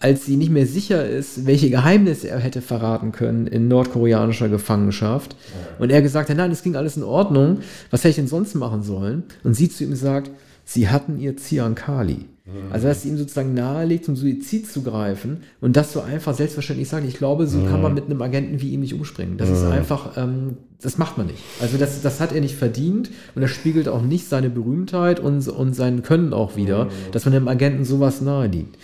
als 0.00 0.24
sie 0.24 0.36
nicht 0.36 0.50
mehr 0.50 0.66
sicher 0.66 1.06
ist, 1.06 1.44
welche 1.44 1.70
Geheimnisse 1.70 2.28
er 2.28 2.38
hätte 2.38 2.62
verraten 2.62 3.12
können 3.12 3.48
in 3.48 3.68
nordkoreanischer 3.68 4.48
Gefangenschaft. 4.48 5.36
Und 5.78 5.90
er 5.90 6.00
gesagt 6.00 6.30
hat, 6.30 6.36
nein, 6.36 6.52
es 6.52 6.62
ging 6.62 6.76
alles 6.76 6.96
in 6.96 7.02
Ordnung, 7.02 7.58
was 7.90 8.00
hätte 8.00 8.10
ich 8.10 8.16
denn 8.16 8.28
sonst 8.28 8.54
machen 8.54 8.82
sollen? 8.82 9.24
Und 9.42 9.54
sie 9.54 9.68
zu 9.68 9.84
ihm 9.84 9.96
sagt, 9.96 10.30
sie 10.64 10.88
hatten 10.88 11.18
ihr 11.18 11.36
Ziankali. 11.36 12.26
Mhm. 12.48 12.72
Also, 12.72 12.88
dass 12.88 13.02
sie 13.02 13.10
ihm 13.10 13.18
sozusagen 13.18 13.52
nahelegt, 13.52 14.06
zum 14.06 14.16
Suizid 14.16 14.70
zu 14.70 14.82
greifen 14.82 15.42
und 15.60 15.76
das 15.76 15.92
so 15.92 16.00
einfach 16.00 16.34
selbstverständlich 16.34 16.88
sagen. 16.88 17.06
Ich 17.06 17.18
glaube, 17.18 17.46
so 17.46 17.62
kann 17.64 17.82
man 17.82 17.92
mhm. 17.92 17.96
mit 17.96 18.04
einem 18.06 18.22
Agenten 18.22 18.60
wie 18.60 18.70
ihm 18.70 18.80
nicht 18.80 18.94
umspringen. 18.94 19.36
Das 19.36 19.50
ist 19.50 19.64
mhm. 19.64 19.72
einfach, 19.72 20.16
ähm, 20.16 20.56
das 20.80 20.96
macht 20.96 21.18
man 21.18 21.26
nicht. 21.26 21.42
Also, 21.60 21.76
das, 21.76 22.00
das 22.00 22.20
hat 22.20 22.32
er 22.32 22.40
nicht 22.40 22.54
verdient 22.54 23.10
und 23.34 23.42
das 23.42 23.50
spiegelt 23.50 23.88
auch 23.88 24.02
nicht 24.02 24.28
seine 24.28 24.48
Berühmtheit 24.48 25.20
und, 25.20 25.46
und 25.46 25.74
sein 25.74 26.02
Können 26.02 26.32
auch 26.32 26.56
wieder, 26.56 26.88
dass 27.12 27.24
man 27.24 27.34
einem 27.34 27.48
Agenten 27.48 27.84
sowas 27.84 28.20
naheliegt. 28.20 28.76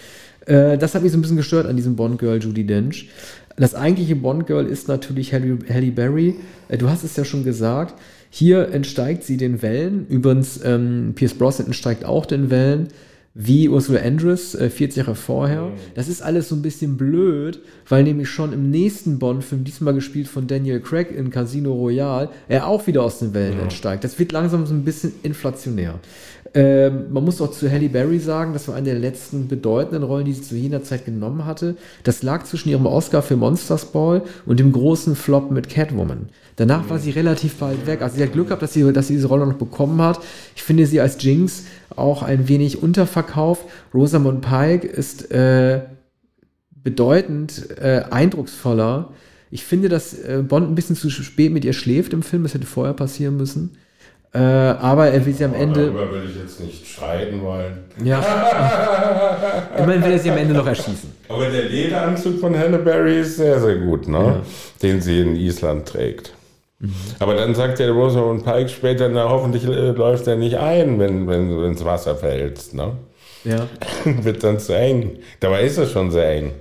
Äh, 0.47 0.79
das 0.79 0.95
hat 0.95 1.03
mich 1.03 1.13
so 1.13 1.19
ein 1.19 1.23
bisschen 1.23 1.37
gestört 1.37 1.67
an 1.67 1.77
diesem 1.77 1.97
Bond-Girl 1.97 2.43
Judy 2.43 2.67
Dench. 2.67 3.09
Das 3.57 3.75
eigentliche 3.75 4.17
Bond-Girl 4.17 4.67
ist 4.67 4.89
natürlich 4.89 5.33
Halle, 5.33 5.59
Halle 5.69 5.93
Berry. 5.93 6.37
Äh, 6.69 6.79
du 6.79 6.89
hast 6.89 7.05
es 7.05 7.17
ja 7.17 7.25
schon 7.25 7.45
gesagt. 7.45 7.95
Hier 8.31 8.69
entsteigt 8.71 9.23
sie 9.23 9.37
den 9.37 9.63
Wellen. 9.63 10.07
Übrigens, 10.09 10.61
ähm, 10.65 11.13
Pierce 11.15 11.35
Brosnan 11.35 11.69
entsteigt 11.69 12.05
auch 12.05 12.27
den 12.27 12.51
Wellen 12.51 12.89
wie 13.35 13.69
Ursula 13.69 14.01
Andress 14.01 14.55
äh, 14.55 14.71
40 14.71 14.97
Jahre 14.99 15.15
vorher. 15.17 15.63
Mhm. 15.63 15.73
Das 15.95 16.09
ist 16.09 16.23
alles 16.23 16.49
so 16.49 16.55
ein 16.55 16.63
bisschen 16.63 16.97
blöd, 16.97 17.61
weil 17.89 18.05
nämlich 18.05 18.29
schon 18.29 18.53
im 18.53 18.71
nächsten 18.71 19.19
Bond-Film, 19.19 19.65
diesmal 19.65 19.93
gespielt 19.93 20.29
von 20.29 20.47
Daniel 20.47 20.81
Craig 20.81 21.11
in 21.11 21.31
Casino 21.31 21.73
Royale, 21.73 22.31
er 22.49 22.69
auch 22.69 22.87
wieder 22.87 23.03
aus 23.03 23.19
den 23.19 23.35
Wellen 23.35 23.57
ja. 23.57 23.65
entsteigt. 23.65 24.05
Das 24.05 24.19
wird 24.21 24.31
langsam 24.31 24.67
so 24.67 24.75
ein 24.75 24.85
bisschen 24.85 25.13
inflationär. 25.25 25.99
Ähm, 26.57 27.13
man 27.13 27.25
muss 27.25 27.41
auch 27.41 27.51
zu 27.51 27.69
Halle 27.69 27.89
Berry 27.89 28.21
sagen, 28.21 28.53
das 28.53 28.69
war 28.69 28.77
eine 28.77 28.91
der 28.91 29.01
letzten 29.01 29.49
bedeutenden 29.49 30.05
Rollen, 30.05 30.25
die 30.25 30.33
sie 30.33 30.43
zu 30.43 30.55
jener 30.55 30.85
Zeit 30.85 31.05
genommen 31.05 31.45
hatte. 31.45 31.75
Das 32.05 32.23
lag 32.23 32.45
zwischen 32.45 32.69
ihrem 32.69 32.87
Oscar 32.87 33.23
für 33.23 33.35
Monsters 33.35 33.87
Ball 33.87 34.23
und 34.47 34.61
dem 34.61 34.71
großen 34.71 35.17
Flop 35.17 35.51
mit 35.51 35.69
Catwoman. 35.69 36.29
Danach 36.55 36.89
war 36.89 37.01
sie 37.01 37.11
relativ 37.11 37.57
bald 37.57 37.89
weg. 37.89 38.03
Also 38.03 38.17
sie 38.17 38.23
hat 38.23 38.33
Glück 38.33 38.47
gehabt, 38.47 38.63
dass 38.63 38.73
sie, 38.73 38.93
dass 38.93 39.09
sie 39.09 39.15
diese 39.15 39.27
Rolle 39.27 39.47
noch 39.47 39.57
bekommen 39.57 40.01
hat. 40.01 40.21
Ich 40.55 40.63
finde 40.63 40.87
sie 40.87 41.01
als 41.01 41.21
Jinx 41.21 41.65
auch 41.97 42.23
ein 42.23 42.49
wenig 42.49 42.83
unterverkauft. 42.83 43.65
Rosamund 43.93 44.41
Pike 44.41 44.87
ist 44.87 45.31
äh, 45.31 45.83
bedeutend 46.83 47.69
äh, 47.81 48.03
eindrucksvoller. 48.11 49.11
Ich 49.51 49.65
finde, 49.65 49.89
dass 49.89 50.15
äh, 50.15 50.43
Bond 50.47 50.69
ein 50.69 50.75
bisschen 50.75 50.97
zu 50.97 51.11
spät 51.11 51.53
mit 51.53 51.65
ihr 51.65 51.73
schläft 51.73 52.13
im 52.13 52.23
Film. 52.23 52.43
Das 52.43 52.55
hätte 52.55 52.67
vorher 52.67 52.95
passieren 52.95 53.37
müssen. 53.37 53.77
Äh, 54.35 54.39
aber 54.39 55.11
er 55.11 55.25
will 55.25 55.33
sie 55.33 55.45
am 55.45 55.55
Ende. 55.55 55.87
Darüber 55.87 56.13
will 56.13 56.29
ich 56.29 56.37
jetzt 56.37 56.59
nicht 56.61 56.85
streiten 56.85 57.41
wollen. 57.41 57.85
Ja. 58.03 58.19
Immerhin 59.79 60.03
will 60.03 60.11
er 60.11 60.19
sie 60.19 60.31
am 60.31 60.39
Ende 60.39 60.55
noch 60.55 60.67
erschießen. 60.67 61.09
Aber 61.29 61.49
der 61.49 61.67
Lederanzug 61.67 62.41
von 62.41 62.59
Halle 62.59 62.79
Berry 62.79 63.21
ist 63.21 63.37
sehr, 63.37 63.61
sehr 63.61 63.77
gut, 63.77 64.09
ne? 64.09 64.19
Ja. 64.19 64.43
Den 64.83 65.01
sie 65.01 65.21
in 65.21 65.37
Island 65.37 65.87
trägt. 65.87 66.33
Mhm. 66.81 66.95
Aber 67.19 67.35
dann 67.35 67.55
sagt 67.55 67.79
der 67.79 67.91
Rosamund 67.91 68.45
Pike 68.45 68.69
später, 68.69 69.09
na 69.09 69.29
hoffentlich 69.29 69.65
äh, 69.65 69.91
läuft 69.91 70.27
er 70.27 70.37
nicht 70.37 70.57
ein, 70.57 70.99
wenn 70.99 71.27
wenn 71.27 71.51
ins 71.65 71.85
Wasser 71.85 72.17
fällt. 72.17 72.75
Ne? 72.75 72.93
Ja. 73.45 73.69
Wird 74.05 74.43
dann 74.43 74.59
zu 74.59 74.77
eng. 74.77 75.19
Dabei 75.41 75.65
ist 75.65 75.79
es 75.79 75.91
schon 75.91 76.11
sehr 76.11 76.31
eng. 76.31 76.53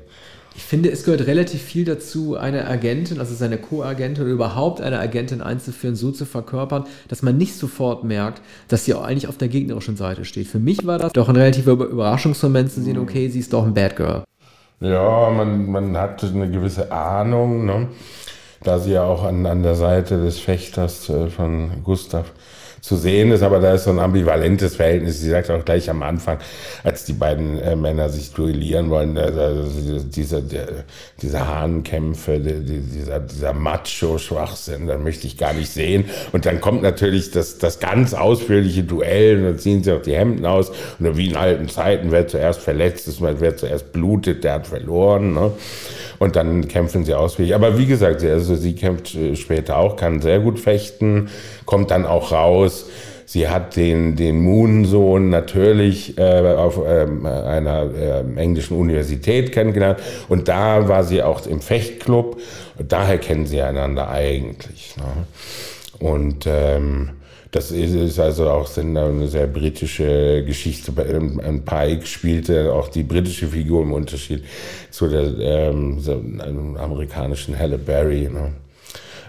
Ich 0.56 0.62
finde, 0.62 0.91
es 0.91 1.04
gehört 1.04 1.26
relativ 1.26 1.63
viel 1.63 1.84
dazu, 1.84 2.36
eine 2.36 2.67
Agentin, 2.67 3.19
also 3.19 3.34
seine 3.34 3.58
Co-Agentin 3.58 4.23
oder 4.23 4.34
überhaupt 4.34 4.82
eine 4.82 4.99
Agentin 4.99 5.41
einzuführen, 5.41 5.95
so 5.95 6.12
zu 6.12 6.26
verkörpern, 6.26 6.86
dass 7.08 7.23
man 7.23 7.38
nicht 7.38 7.56
sofort 7.56 8.04
merkt, 8.04 8.41
dass 8.67 8.86
sie 8.86 8.93
auch 8.93 9.04
eigentlich 9.04 9.28
auf 9.28 9.38
der 9.38 9.47
gegnerischen 9.47 9.97
Seite 9.97 10.26
steht. 10.26 10.47
Für 10.47 10.60
mich 10.60 10.86
war 10.86 10.99
das 10.99 11.13
doch 11.13 11.28
ein 11.28 11.36
relativer 11.36 11.71
Überraschungsmoment 11.71 12.71
zu 12.71 12.84
sehen, 12.84 12.99
okay, 12.99 13.30
sie 13.30 13.39
ist 13.39 13.52
doch 13.52 13.65
ein 13.65 13.73
Bad 13.73 13.95
Girl. 13.95 14.23
Ja, 14.80 15.32
man, 15.32 15.71
man 15.71 15.97
hat 15.97 16.23
eine 16.23 16.49
gewisse 16.49 16.91
Ahnung, 16.91 17.65
ne? 17.65 17.88
Da 18.63 18.80
sie 18.80 18.93
ja 18.93 19.04
auch 19.04 19.23
an, 19.23 19.45
an 19.45 19.63
der 19.63 19.76
Seite 19.76 20.21
des 20.21 20.39
Fechters 20.39 21.10
äh, 21.10 21.28
von 21.28 21.84
Gustav 21.84 22.32
zu 22.84 22.98
sehen 22.98 23.32
ist, 23.32 23.43
aber 23.43 23.62
da 23.62 23.76
ist 23.76 23.86
so 23.86 23.91
ein 23.91 24.00
ambivalentes 24.00 24.76
Verhältnis. 24.76 25.22
Sie 25.22 25.30
sagt 25.30 25.50
auch 25.50 25.63
gleich 25.63 25.89
am 25.89 26.04
Anfang, 26.04 26.39
als 26.84 27.06
die 27.06 27.13
beiden 27.13 27.58
äh, 27.58 27.78
Männer 27.78 28.10
sich 28.10 28.34
duellieren 28.34 28.89
wollen, 28.89 29.17
also 29.17 30.00
diese, 30.06 30.41
der, 30.41 30.84
Hahnkämpfe, 31.48 32.41
die, 32.41 32.82
dieser, 32.82 33.22
dieser 33.22 33.54
Macho-Schwachsinn, 33.54 34.88
da 34.88 34.98
möchte 34.98 35.28
ich 35.28 35.38
gar 35.38 35.54
nicht 35.54 35.69
sehen. 35.69 36.04
Und 36.34 36.46
dann 36.46 36.60
kommt 36.60 36.82
natürlich 36.82 37.32
das, 37.32 37.58
das 37.58 37.80
ganz 37.80 38.13
ausführliche 38.13 38.84
Duell 38.84 39.38
und 39.38 39.43
dann 39.46 39.60
ziehen 39.60 39.82
sie 39.82 39.93
auch 39.93 40.02
die 40.02 40.17
Hemden 40.17 40.46
aus 40.46 40.74
und 41.00 41.15
wie 41.15 41.30
in 41.30 41.38
alten 41.38 41.69
Zeiten, 41.69 42.12
wer 42.12 42.28
zuerst 42.28 42.60
verletzt 42.60 43.08
ist, 43.08 43.22
wer 43.22 43.56
zuerst 43.56 43.93
blutet, 43.93 44.43
der 44.43 44.56
hat 44.56 44.67
verloren. 44.67 45.34
Ne? 45.34 45.52
Und 46.19 46.36
dann 46.36 46.67
kämpfen 46.67 47.06
sie 47.06 47.13
ausführlich. 47.13 47.56
Aber 47.56 47.78
wie 47.78 47.86
gesagt, 47.86 48.22
sie, 48.22 48.30
also 48.30 48.56
sie 48.56 48.76
kämpft 48.76 49.15
äh, 49.15 49.36
später 49.36 49.78
auch, 49.78 49.96
kann 49.96 50.22
sehr 50.22 50.39
gut 50.39 50.60
fechten, 50.60 51.30
kommt 51.65 51.91
dann 51.91 52.06
auch 52.06 52.32
raus. 52.32 52.72
Sie 53.25 53.47
hat 53.47 53.75
den, 53.75 54.15
den 54.15 54.41
Moon-Sohn 54.41 55.29
natürlich 55.29 56.17
äh, 56.17 56.55
auf 56.55 56.79
ähm, 56.86 57.25
einer 57.25 57.89
äh, 57.95 58.19
englischen 58.36 58.77
Universität 58.77 59.51
kennengelernt. 59.51 59.99
Und 60.29 60.47
da 60.47 60.88
war 60.88 61.03
sie 61.03 61.23
auch 61.23 61.45
im 61.47 61.62
Fechtclub. 61.62 62.39
Daher 62.77 63.17
kennen 63.17 63.45
sie 63.45 63.62
einander 63.62 64.09
eigentlich. 64.09 64.95
Ne? 64.97 65.25
Und 65.99 66.45
ähm, 66.47 67.12
das 67.53 67.71
ist, 67.71 68.19
also 68.19 68.49
auch 68.49 68.77
eine 68.77 69.27
sehr 69.27 69.45
britische 69.45 70.43
Geschichte. 70.43 70.91
Ein 70.97 71.63
Pike 71.63 72.05
spielte 72.07 72.73
auch 72.73 72.88
die 72.88 73.03
britische 73.03 73.47
Figur 73.47 73.83
im 73.83 73.93
Unterschied 73.93 74.43
zu 74.89 75.07
der 75.07 75.23
ähm, 75.39 76.77
amerikanischen 76.79 77.57
Halle 77.57 77.77
Berry. 77.77 78.27
Ne? 78.33 78.53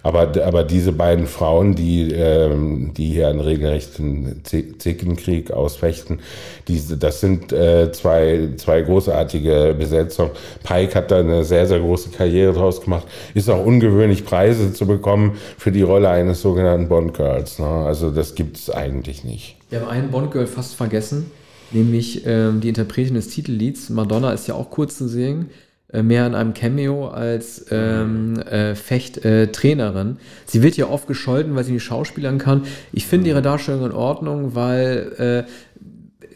Aber, 0.04 0.30
aber 0.44 0.64
diese 0.64 0.92
beiden 0.92 1.26
Frauen, 1.26 1.74
die, 1.74 2.12
ähm, 2.12 2.92
die 2.94 3.06
hier 3.06 3.28
einen 3.28 3.40
regelrechten 3.40 4.42
Zickenkrieg 4.44 5.50
ausfechten, 5.50 6.20
diese, 6.68 6.98
das 6.98 7.22
sind 7.22 7.54
äh, 7.54 7.90
zwei, 7.90 8.50
zwei 8.58 8.82
großartige 8.82 9.74
Besetzungen. 9.78 10.32
Pike 10.62 10.94
hat 10.94 11.10
da 11.10 11.20
eine 11.20 11.42
sehr, 11.42 11.66
sehr 11.66 11.80
große 11.80 12.10
Karriere 12.10 12.52
draus 12.52 12.82
gemacht. 12.82 13.06
Ist 13.32 13.48
auch 13.48 13.64
ungewöhnlich, 13.64 14.26
Preise 14.26 14.74
zu 14.74 14.86
bekommen 14.86 15.38
für 15.56 15.72
die 15.72 15.82
Rolle 15.82 16.10
eines 16.10 16.42
sogenannten 16.42 16.88
Bond-Girls. 16.88 17.58
Ne? 17.58 17.66
Also 17.66 18.10
das 18.10 18.34
gibt 18.34 18.58
es 18.58 18.68
eigentlich 18.68 19.24
nicht. 19.24 19.56
Wir 19.70 19.80
haben 19.80 19.88
einen 19.88 20.10
Bond-Girl 20.10 20.46
fast 20.46 20.74
vergessen, 20.74 21.30
nämlich 21.72 22.26
ähm, 22.26 22.60
die 22.60 22.68
Interpretin 22.68 23.14
des 23.14 23.28
Titellieds. 23.28 23.88
Madonna 23.88 24.32
ist 24.32 24.48
ja 24.48 24.54
auch 24.54 24.68
kurz 24.68 24.98
zu 24.98 25.08
sehen. 25.08 25.48
Äh, 25.92 26.02
mehr 26.02 26.26
in 26.26 26.34
einem 26.34 26.54
Cameo 26.54 27.08
als 27.08 27.66
ähm, 27.70 28.38
äh, 28.40 28.74
Fecht-Trainerin. 28.74 30.12
Äh, 30.12 30.20
sie 30.46 30.62
wird 30.62 30.76
ja 30.76 30.88
oft 30.88 31.06
gescholten, 31.06 31.54
weil 31.54 31.64
sie 31.64 31.72
nicht 31.72 31.84
schauspielern 31.84 32.38
kann. 32.38 32.62
Ich 32.92 33.06
finde 33.06 33.28
ihre 33.28 33.42
Darstellung 33.42 33.84
in 33.86 33.92
Ordnung, 33.92 34.54
weil 34.54 35.46
äh, 35.46 35.50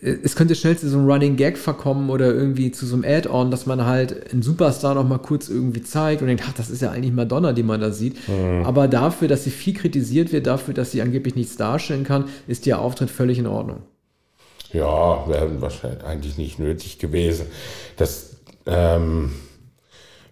es 0.01 0.37
könnte 0.37 0.55
schnell 0.55 0.79
zu 0.79 0.89
so 0.89 0.99
einem 0.99 1.11
Running 1.11 1.37
Gag 1.37 1.59
verkommen 1.59 2.11
oder 2.11 2.27
irgendwie 2.27 2.71
zu 2.71 2.87
so 2.87 2.95
einem 2.95 3.05
Add-on, 3.05 3.51
dass 3.51 3.67
man 3.67 3.85
halt 3.85 4.33
einen 4.33 4.43
Superstar 4.43 4.95
noch 4.95 5.09
mal 5.09 5.19
kurz 5.19 5.49
irgendwie 5.49 5.83
zeigt 5.83 6.23
und 6.23 6.29
denkt, 6.29 6.45
ach, 6.47 6.53
das 6.53 6.71
ist 6.71 6.83
ja 6.83 6.91
eigentlich 6.91 7.13
Madonna, 7.13 7.53
die 7.53 7.65
man 7.65 7.81
da 7.81 7.91
sieht. 7.91 8.17
Mhm. 8.29 8.65
Aber 8.65 8.87
dafür, 8.87 9.29
dass 9.29 9.45
sie 9.45 9.51
viel 9.51 9.75
kritisiert 9.75 10.31
wird, 10.31 10.47
dafür, 10.47 10.75
dass 10.75 10.93
sie 10.93 11.03
angeblich 11.03 11.35
nichts 11.35 11.57
darstellen 11.57 12.05
kann, 12.05 12.27
ist 12.47 12.67
ihr 12.67 12.79
Auftritt 12.79 13.11
völlig 13.11 13.39
in 13.39 13.47
Ordnung. 13.47 13.79
Ja, 14.73 15.27
wäre 15.27 15.61
wahrscheinlich 15.61 16.05
eigentlich 16.05 16.37
nicht 16.37 16.59
nötig 16.59 16.99
gewesen. 16.99 17.47
Das, 17.97 18.28
ähm, 18.69 19.33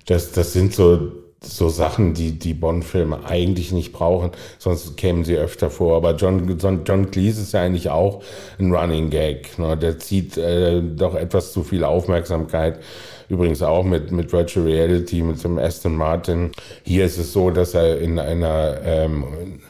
das, 0.06 0.32
das 0.32 0.52
sind 0.52 0.72
so, 0.74 1.12
so 1.40 1.68
Sachen, 1.68 2.14
die 2.14 2.38
die 2.38 2.54
Bond-Filme 2.54 3.24
eigentlich 3.26 3.72
nicht 3.72 3.92
brauchen, 3.92 4.30
sonst 4.58 4.96
kämen 4.96 5.24
sie 5.24 5.36
öfter 5.36 5.70
vor. 5.70 5.96
Aber 5.96 6.14
John, 6.14 6.58
John, 6.58 6.84
John 6.84 7.10
Cleese 7.10 7.42
ist 7.42 7.52
ja 7.52 7.62
eigentlich 7.62 7.90
auch 7.90 8.22
ein 8.58 8.72
Running 8.72 9.10
Gag. 9.10 9.58
Ne? 9.58 9.76
Der 9.76 9.98
zieht 9.98 10.36
äh, 10.36 10.82
doch 10.82 11.14
etwas 11.14 11.52
zu 11.52 11.62
viel 11.62 11.84
Aufmerksamkeit. 11.84 12.80
Übrigens 13.28 13.62
auch 13.62 13.84
mit, 13.84 14.12
mit 14.12 14.32
Virtual 14.32 14.66
Reality, 14.66 15.22
mit 15.22 15.42
dem 15.42 15.58
Aston 15.58 15.96
Martin. 15.96 16.52
Hier 16.84 17.04
ist 17.04 17.18
es 17.18 17.32
so, 17.32 17.50
dass 17.50 17.74
er 17.74 17.98
in 17.98 18.18
einer 18.18 18.80
ähm, 18.84 19.60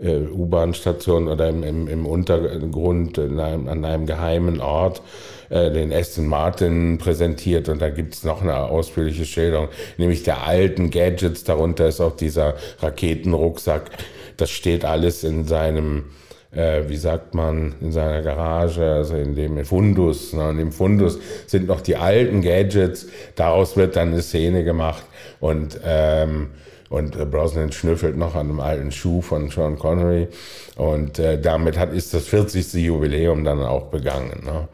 äh, 0.00 0.26
U-Bahn-Station 0.26 1.28
oder 1.28 1.48
im, 1.48 1.62
im, 1.62 1.88
im 1.88 2.06
Untergrund 2.06 3.18
einem, 3.18 3.68
an 3.68 3.84
einem 3.84 4.06
geheimen 4.06 4.60
Ort 4.60 5.02
äh, 5.50 5.70
den 5.70 5.92
Aston 5.92 6.26
Martin 6.26 6.98
präsentiert 6.98 7.68
und 7.68 7.82
da 7.82 7.90
gibt's 7.90 8.24
noch 8.24 8.42
eine 8.42 8.56
ausführliche 8.56 9.24
Schilderung, 9.24 9.68
nämlich 9.98 10.22
der 10.22 10.46
alten 10.46 10.90
Gadgets. 10.90 11.44
Darunter 11.44 11.88
ist 11.88 12.00
auch 12.00 12.16
dieser 12.16 12.54
Raketenrucksack. 12.80 13.90
Das 14.36 14.50
steht 14.50 14.84
alles 14.84 15.24
in 15.24 15.44
seinem 15.44 16.04
äh, 16.52 16.88
wie 16.88 16.96
sagt 16.96 17.34
man, 17.34 17.74
in 17.80 17.92
seiner 17.92 18.22
Garage, 18.22 18.84
also 18.84 19.14
in 19.14 19.36
dem 19.36 19.64
Fundus. 19.64 20.32
Ne? 20.32 20.48
Und 20.48 20.58
im 20.58 20.72
Fundus 20.72 21.18
sind 21.46 21.68
noch 21.68 21.80
die 21.80 21.96
alten 21.96 22.42
Gadgets. 22.42 23.06
Daraus 23.36 23.76
wird 23.76 23.96
dann 23.96 24.08
eine 24.08 24.22
Szene 24.22 24.64
gemacht 24.64 25.04
und 25.38 25.80
ähm, 25.84 26.48
und 26.90 27.16
äh, 27.16 27.24
Brosnan 27.24 27.72
schnüffelt 27.72 28.18
noch 28.18 28.34
an 28.34 28.50
einem 28.50 28.60
alten 28.60 28.92
Schuh 28.92 29.22
von 29.22 29.48
Sean 29.48 29.78
Connery 29.78 30.28
und 30.76 31.18
äh, 31.18 31.40
damit 31.40 31.78
hat 31.78 31.94
ist 31.94 32.12
das 32.12 32.26
40. 32.26 32.74
Jubiläum 32.74 33.44
dann 33.44 33.60
auch 33.60 33.86
begangen. 33.86 34.42
Ne? 34.44 34.68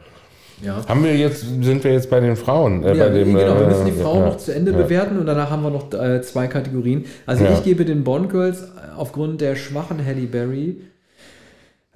Ja. 0.61 0.83
Haben 0.87 1.03
wir 1.03 1.15
jetzt, 1.15 1.41
sind 1.41 1.83
wir 1.83 1.93
jetzt 1.93 2.09
bei 2.09 2.19
den 2.19 2.35
Frauen? 2.35 2.83
Äh, 2.83 2.95
ja, 2.95 3.05
bei 3.05 3.09
dem, 3.11 3.35
genau, 3.35 3.59
wir 3.59 3.67
müssen 3.67 3.85
die 3.85 3.91
äh, 3.91 4.01
Frauen 4.01 4.19
ja, 4.21 4.25
noch 4.25 4.37
zu 4.37 4.53
Ende 4.53 4.73
bewerten 4.73 5.19
und 5.19 5.27
danach 5.27 5.51
haben 5.51 5.61
wir 5.61 5.69
noch 5.69 5.93
äh, 5.93 6.21
zwei 6.23 6.47
Kategorien. 6.47 7.05
Also 7.27 7.45
ich 7.45 7.63
gebe 7.63 7.85
den 7.85 8.03
Bond 8.03 8.31
Girls 8.31 8.67
aufgrund 8.97 9.39
der 9.39 9.55
schwachen 9.55 10.03
Halle 10.03 10.25
Berry 10.25 10.81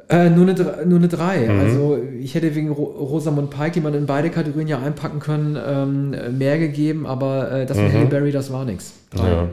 äh, 0.10 0.30
nur, 0.30 0.48
eine, 0.48 0.86
nur 0.86 1.00
eine 1.00 1.08
3. 1.08 1.48
Mhm. 1.48 1.60
Also 1.60 2.00
ich 2.20 2.36
hätte 2.36 2.54
wegen 2.54 2.70
Ro 2.70 2.84
Rosamund 2.84 3.50
Pike, 3.50 3.72
die 3.72 3.82
man 3.82 3.94
in 3.96 4.06
beide 4.06 4.30
Kategorien 4.30 4.68
ja 4.68 4.80
einpacken 4.80 5.20
können, 5.20 5.58
ähm, 5.66 6.38
mehr 6.38 6.60
gegeben, 6.60 7.08
aber 7.08 7.52
äh, 7.52 7.66
das 7.66 7.78
mit 7.78 7.88
mhm. 7.88 7.94
Halle 7.94 8.06
Berry, 8.06 8.32
das 8.32 8.52
war 8.52 8.66
nichts. 8.66 8.94
Ja. 9.16 9.50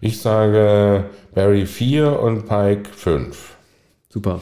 Ich 0.00 0.20
sage 0.20 1.06
Barry 1.34 1.66
4 1.66 2.20
und 2.20 2.46
Pike 2.46 2.90
5. 2.94 3.56
Super. 4.10 4.40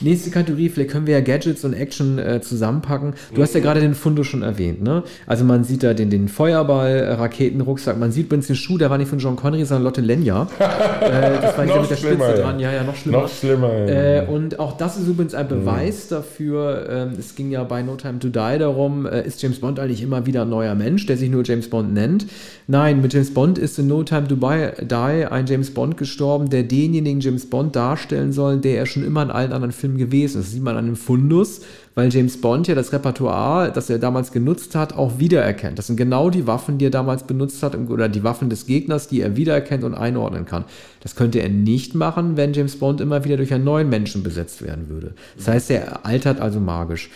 Nächste 0.00 0.30
Kategorie, 0.30 0.68
vielleicht 0.68 0.90
können 0.90 1.06
wir 1.06 1.14
ja 1.14 1.20
Gadgets 1.20 1.64
und 1.64 1.74
Action 1.74 2.18
äh, 2.18 2.40
zusammenpacken. 2.40 3.14
Du 3.34 3.42
hast 3.42 3.54
ja 3.54 3.60
gerade 3.60 3.80
den 3.80 3.94
Fundo 3.94 4.22
schon 4.22 4.42
erwähnt, 4.42 4.82
ne? 4.82 5.02
Also 5.26 5.44
man 5.44 5.64
sieht 5.64 5.82
da 5.82 5.92
den, 5.92 6.08
den 6.08 6.28
Feuerball, 6.28 6.90
äh, 6.90 7.12
Raketenrucksack, 7.14 7.98
man 7.98 8.12
sieht 8.12 8.26
übrigens 8.26 8.46
den 8.46 8.56
Schuh, 8.56 8.78
der 8.78 8.90
war 8.90 8.98
nicht 8.98 9.08
von 9.08 9.18
John 9.18 9.34
Connery, 9.34 9.64
sondern 9.64 9.84
Lotte 9.84 10.00
Lenya. 10.00 10.48
äh, 11.00 11.40
das 11.42 11.58
war 11.58 11.64
hier 11.64 11.80
mit 11.80 11.90
der 11.90 11.96
Spitze 11.96 12.34
dran, 12.34 12.60
ja, 12.60 12.72
ja, 12.72 12.84
noch 12.84 12.94
schlimmer. 12.94 13.22
Noch 13.22 13.28
schlimmer, 13.28 13.72
ja. 13.72 14.22
Äh, 14.22 14.26
und 14.26 14.60
auch 14.60 14.76
das 14.76 14.96
ist 14.96 15.08
übrigens 15.08 15.34
ein 15.34 15.46
mhm. 15.46 15.50
Beweis 15.50 16.10
mhm. 16.10 16.14
dafür, 16.14 16.86
ähm, 16.88 17.12
es 17.18 17.34
ging 17.34 17.50
ja 17.50 17.64
bei 17.64 17.82
No 17.82 17.96
Time 17.96 18.20
to 18.20 18.28
Die 18.28 18.58
darum, 18.58 19.04
äh, 19.04 19.26
ist 19.26 19.42
James 19.42 19.60
Bond 19.60 19.80
eigentlich 19.80 20.02
immer 20.02 20.26
wieder 20.26 20.42
ein 20.42 20.48
neuer 20.48 20.76
Mensch, 20.76 21.06
der 21.06 21.16
sich 21.16 21.28
nur 21.28 21.42
James 21.44 21.68
Bond 21.68 21.92
nennt? 21.92 22.26
Nein, 22.68 23.02
mit 23.02 23.12
James 23.12 23.34
Bond 23.34 23.58
ist 23.58 23.78
in 23.78 23.88
No 23.88 24.04
Time 24.04 24.28
to 24.28 24.36
Die 24.36 25.24
ein 25.24 25.46
James 25.46 25.72
Bond 25.72 25.96
gestorben, 25.96 26.50
der 26.50 26.62
denjenigen 26.62 27.20
James 27.20 27.46
Bond 27.46 27.74
darstellen 27.74 28.32
soll, 28.32 28.58
der 28.58 28.78
er 28.78 28.86
schon 28.86 29.04
immer 29.04 29.22
in 29.22 29.30
allen 29.30 29.52
anderen 29.52 29.72
Filmen 29.72 29.87
Film 29.88 29.98
gewesen. 29.98 30.40
Das 30.40 30.52
sieht 30.52 30.62
man 30.62 30.76
an 30.76 30.86
dem 30.86 30.96
Fundus, 30.96 31.62
weil 31.94 32.12
James 32.12 32.40
Bond 32.40 32.68
ja 32.68 32.74
das 32.74 32.92
Repertoire, 32.92 33.72
das 33.72 33.88
er 33.90 33.98
damals 33.98 34.32
genutzt 34.32 34.74
hat, 34.74 34.94
auch 34.94 35.18
wiedererkennt. 35.18 35.78
Das 35.78 35.86
sind 35.86 35.96
genau 35.96 36.30
die 36.30 36.46
Waffen, 36.46 36.78
die 36.78 36.86
er 36.86 36.90
damals 36.90 37.24
benutzt 37.24 37.62
hat 37.62 37.76
oder 37.76 38.08
die 38.08 38.24
Waffen 38.24 38.50
des 38.50 38.66
Gegners, 38.66 39.08
die 39.08 39.20
er 39.20 39.36
wiedererkennt 39.36 39.84
und 39.84 39.94
einordnen 39.94 40.44
kann. 40.44 40.64
Das 41.00 41.16
könnte 41.16 41.40
er 41.40 41.48
nicht 41.48 41.94
machen, 41.94 42.36
wenn 42.36 42.52
James 42.52 42.76
Bond 42.76 43.00
immer 43.00 43.24
wieder 43.24 43.36
durch 43.36 43.52
einen 43.52 43.64
neuen 43.64 43.88
Menschen 43.88 44.22
besetzt 44.22 44.62
werden 44.62 44.88
würde. 44.88 45.14
Das 45.36 45.48
heißt, 45.48 45.70
er 45.70 46.04
altert 46.04 46.40
also 46.40 46.60
magisch. 46.60 47.10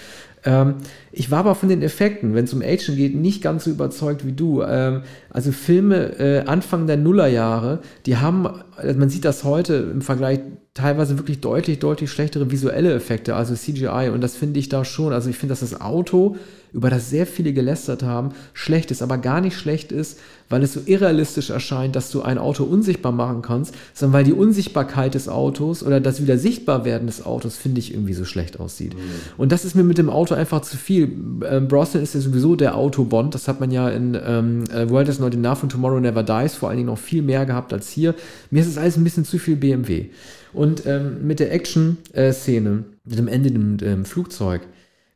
Ähm, 0.44 0.76
ich 1.12 1.30
war 1.30 1.40
aber 1.40 1.54
von 1.54 1.68
den 1.68 1.82
Effekten, 1.82 2.34
wenn 2.34 2.44
es 2.44 2.52
um 2.52 2.62
Action 2.62 2.96
geht, 2.96 3.14
nicht 3.14 3.42
ganz 3.42 3.64
so 3.64 3.70
überzeugt 3.70 4.26
wie 4.26 4.32
du. 4.32 4.62
Ähm, 4.62 5.02
also 5.30 5.52
Filme 5.52 6.18
äh, 6.18 6.44
Anfang 6.46 6.86
der 6.86 6.96
Nullerjahre, 6.96 7.80
die 8.06 8.16
haben, 8.16 8.48
also 8.76 8.98
man 8.98 9.08
sieht 9.08 9.24
das 9.24 9.44
heute 9.44 9.74
im 9.92 10.02
Vergleich 10.02 10.40
teilweise 10.74 11.18
wirklich 11.18 11.40
deutlich, 11.40 11.78
deutlich 11.78 12.10
schlechtere 12.10 12.50
visuelle 12.50 12.94
Effekte, 12.94 13.36
also 13.36 13.54
CGI. 13.54 14.10
Und 14.12 14.22
das 14.22 14.36
finde 14.36 14.58
ich 14.58 14.68
da 14.68 14.84
schon. 14.84 15.12
Also 15.12 15.30
ich 15.30 15.36
finde, 15.36 15.52
dass 15.52 15.60
das 15.60 15.80
Auto, 15.80 16.36
über 16.72 16.90
das 16.90 17.10
sehr 17.10 17.26
viele 17.26 17.52
gelästert 17.52 18.02
haben, 18.02 18.30
schlecht 18.54 18.90
ist, 18.90 19.02
aber 19.02 19.18
gar 19.18 19.40
nicht 19.40 19.56
schlecht 19.56 19.92
ist, 19.92 20.18
weil 20.48 20.62
es 20.62 20.74
so 20.74 20.80
irrealistisch 20.84 21.50
erscheint, 21.50 21.96
dass 21.96 22.10
du 22.10 22.22
ein 22.22 22.38
Auto 22.38 22.64
unsichtbar 22.64 23.12
machen 23.12 23.42
kannst, 23.42 23.74
sondern 23.94 24.18
weil 24.18 24.24
die 24.24 24.32
Unsichtbarkeit 24.32 25.14
des 25.14 25.28
Autos 25.28 25.82
oder 25.82 26.00
das 26.00 26.20
wieder 26.22 26.38
Sichtbarwerden 26.38 27.06
des 27.06 27.24
Autos, 27.24 27.56
finde 27.56 27.80
ich, 27.80 27.94
irgendwie 27.94 28.12
so 28.12 28.24
schlecht 28.24 28.60
aussieht. 28.60 28.94
Mhm. 28.94 29.00
Und 29.38 29.52
das 29.52 29.64
ist 29.64 29.74
mir 29.74 29.82
mit 29.82 29.98
dem 29.98 30.10
Auto 30.10 30.34
einfach 30.34 30.60
zu 30.60 30.76
viel. 30.76 31.10
Ähm, 31.48 31.68
Brosnan 31.68 32.02
ist 32.02 32.14
ja 32.14 32.20
sowieso 32.20 32.56
der 32.56 32.76
Autobond. 32.76 33.34
Das 33.34 33.48
hat 33.48 33.60
man 33.60 33.70
ja 33.70 33.88
in 33.88 34.18
ähm, 34.24 34.64
äh, 34.72 34.88
World 34.90 35.08
is 35.08 35.18
Not 35.18 35.34
Enough 35.34 35.62
und 35.62 35.72
Tomorrow 35.72 36.00
Never 36.00 36.22
Dies 36.22 36.54
vor 36.54 36.68
allen 36.68 36.78
Dingen 36.78 36.88
noch 36.88 36.98
viel 36.98 37.22
mehr 37.22 37.46
gehabt 37.46 37.72
als 37.72 37.88
hier. 37.88 38.14
Mir 38.50 38.60
ist 38.60 38.68
es 38.68 38.78
alles 38.78 38.96
ein 38.96 39.04
bisschen 39.04 39.24
zu 39.24 39.38
viel 39.38 39.56
BMW. 39.56 40.06
Und 40.52 40.84
ähm, 40.86 41.26
mit 41.26 41.40
der 41.40 41.52
Action-Szene, 41.52 42.84
mit 43.04 43.18
dem 43.18 43.28
Ende 43.28 43.50
dem, 43.50 43.78
dem 43.78 44.04
Flugzeug, 44.04 44.60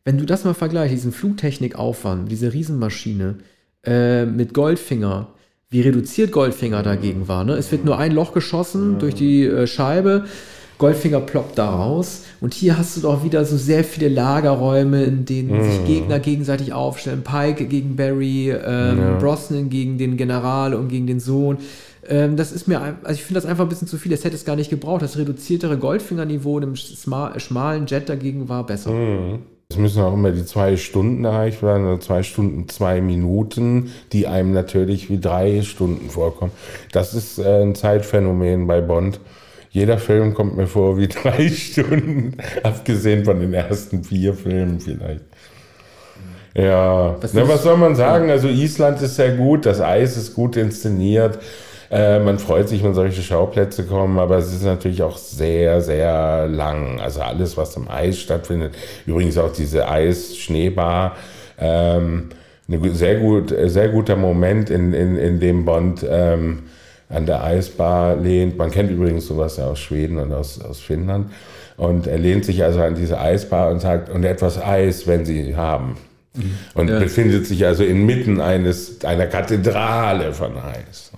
wenn 0.07 0.19
du 0.19 0.25
das 0.25 0.45
mal 0.45 0.55
vergleichst, 0.55 0.95
diesen 0.95 1.11
Flugtechnikaufwand, 1.11 2.31
diese 2.31 2.53
Riesenmaschine 2.53 3.39
äh, 3.85 4.25
mit 4.25 4.55
Goldfinger, 4.55 5.27
wie 5.69 5.81
reduziert 5.81 6.31
Goldfinger 6.31 6.85
dagegen 6.85 7.27
war. 7.27 7.43
Ne? 7.43 7.55
Es 7.55 7.73
wird 7.73 7.85
nur 7.85 7.99
ein 7.99 8.13
Loch 8.13 8.33
geschossen 8.33 9.01
durch 9.01 9.17
die 9.17 9.45
äh, 9.45 9.67
Scheibe. 9.67 10.27
Goldfinger 10.79 11.19
ploppt 11.19 11.59
da 11.59 11.71
raus. 11.71 12.23
Und 12.41 12.55
hier 12.55 12.79
hast 12.79 12.97
du 12.97 13.01
doch 13.01 13.25
wieder 13.25 13.45
so 13.45 13.57
sehr 13.57 13.83
viele 13.83 14.09
Lagerräume, 14.09 15.03
in 15.03 15.25
denen 15.25 15.59
mhm. 15.59 15.65
sich 15.65 15.85
Gegner 15.85 16.21
gegenseitig 16.21 16.73
aufstellen. 16.73 17.23
Pike 17.25 17.67
gegen 17.67 17.97
Barry, 17.97 18.51
ähm, 18.51 18.99
ja. 18.99 19.19
Brosnan 19.19 19.71
gegen 19.71 19.99
den 19.99 20.17
General 20.17 20.73
und 20.75 20.87
gegen 20.87 21.09
den 21.09 21.19
Sohn. 21.19 21.59
Ähm, 22.09 22.37
das 22.37 22.53
ist 22.53 22.69
mir, 22.69 22.81
also 22.81 23.15
ich 23.15 23.25
finde 23.25 23.41
das 23.41 23.51
einfach 23.51 23.65
ein 23.65 23.69
bisschen 23.69 23.89
zu 23.89 23.99
viel. 23.99 24.13
Das 24.13 24.23
hätte 24.23 24.37
es 24.37 24.45
gar 24.45 24.55
nicht 24.55 24.71
gebraucht. 24.71 25.03
Das 25.03 25.19
reduziertere 25.19 25.79
Goldfingerniveau 25.79 26.59
in 26.59 26.63
einem 26.63 26.77
schmalen 26.77 27.87
Jet 27.87 28.09
dagegen 28.09 28.49
war 28.49 28.65
besser. 28.65 28.93
Mhm. 28.93 29.56
Es 29.69 29.79
müssen 29.79 30.03
auch 30.03 30.15
immer 30.15 30.31
die 30.31 30.45
zwei 30.45 30.77
Stunden 30.77 31.25
erreicht 31.25 31.63
werden, 31.63 31.87
also 31.87 31.99
zwei 31.99 32.23
Stunden, 32.23 32.69
zwei 32.69 33.01
Minuten, 33.01 33.93
die 34.13 34.29
einem 34.29 34.53
natürlich 34.53 35.11
wie 35.11 35.19
drei 35.19 35.63
Stunden 35.63 36.09
vorkommen. 36.09 36.53
Das 36.93 37.15
ist 37.15 37.39
äh, 37.39 37.63
ein 37.63 37.75
Zeitphänomen 37.75 38.69
bei 38.69 38.81
Bond. 38.81 39.19
Jeder 39.71 39.99
Film 39.99 40.35
kommt 40.35 40.57
mir 40.57 40.69
vor 40.69 40.97
wie 40.99 41.09
drei 41.09 41.49
Stunden, 41.49 42.37
abgesehen 42.63 43.25
von 43.25 43.41
den 43.41 43.53
ersten 43.55 44.05
vier 44.05 44.35
Filmen 44.35 44.79
vielleicht. 44.79 45.25
Ja, 46.55 47.17
was, 47.21 47.35
Na, 47.35 47.47
was 47.49 47.65
soll 47.65 47.77
man 47.77 47.97
sagen? 47.97 48.31
Also 48.31 48.49
Island 48.49 49.03
ist 49.03 49.17
sehr 49.17 49.33
gut, 49.33 49.67
das 49.67 49.81
Eis 49.81 50.17
ist 50.17 50.35
gut 50.35 50.57
inszeniert. 50.57 51.39
Äh, 51.91 52.19
man 52.19 52.39
freut 52.39 52.69
sich, 52.69 52.83
wenn 52.83 52.95
solche 52.95 53.23
Schauplätze 53.23 53.85
kommen, 53.85 54.19
aber 54.19 54.39
es 54.39 54.53
ist 54.53 54.65
natürlich 54.65 55.03
auch 55.03 55.17
sehr, 55.17 55.81
sehr 55.81 56.47
lang. 56.49 57.01
Also 57.01 57.21
alles, 57.21 57.57
was 57.57 57.77
im 57.77 57.89
Eis 57.89 58.19
stattfindet. 58.19 58.75
Übrigens 59.07 59.39
auch 59.39 59.53
diese 59.53 59.89
Eis-Schneebar. 59.89 61.17
Ähm, 61.59 62.31
ein 62.69 62.95
sehr, 62.95 63.17
gut, 63.17 63.55
sehr 63.67 63.89
guter 63.89 64.17
Moment, 64.17 64.71
in, 64.71 64.93
in, 64.93 65.17
in 65.17 65.39
dem 65.39 65.65
Bond 65.65 66.05
ähm, 66.09 66.65
an 67.09 67.27
der 67.27 67.45
Eisbar 67.45 68.17
lehnt. 68.17 68.59
Man 68.59 68.71
kennt 68.71 68.91
übrigens 68.91 69.27
sowas 69.27 69.57
ja 69.57 69.67
aus 69.67 69.79
Schweden 69.79 70.19
und 70.19 70.33
aus, 70.33 70.61
aus 70.61 70.81
Finnland. 70.81 71.31
Und 71.77 72.07
er 72.07 72.19
lehnt 72.19 72.45
sich 72.45 72.65
also 72.65 72.81
an 72.81 72.95
diese 72.95 73.21
Eisbar 73.21 73.71
und 73.71 73.81
sagt, 73.81 74.09
und 74.09 74.25
etwas 74.25 74.61
Eis, 74.61 75.07
wenn 75.07 75.25
Sie 75.25 75.55
haben. 75.55 75.97
Mhm. 76.35 76.59
Und 76.75 76.91
ja. 76.91 76.99
befindet 76.99 77.47
sich 77.47 77.65
also 77.65 77.85
inmitten 77.85 78.41
eines, 78.41 79.05
einer 79.05 79.27
Kathedrale 79.27 80.33
von 80.33 80.53
Eis. 80.57 81.13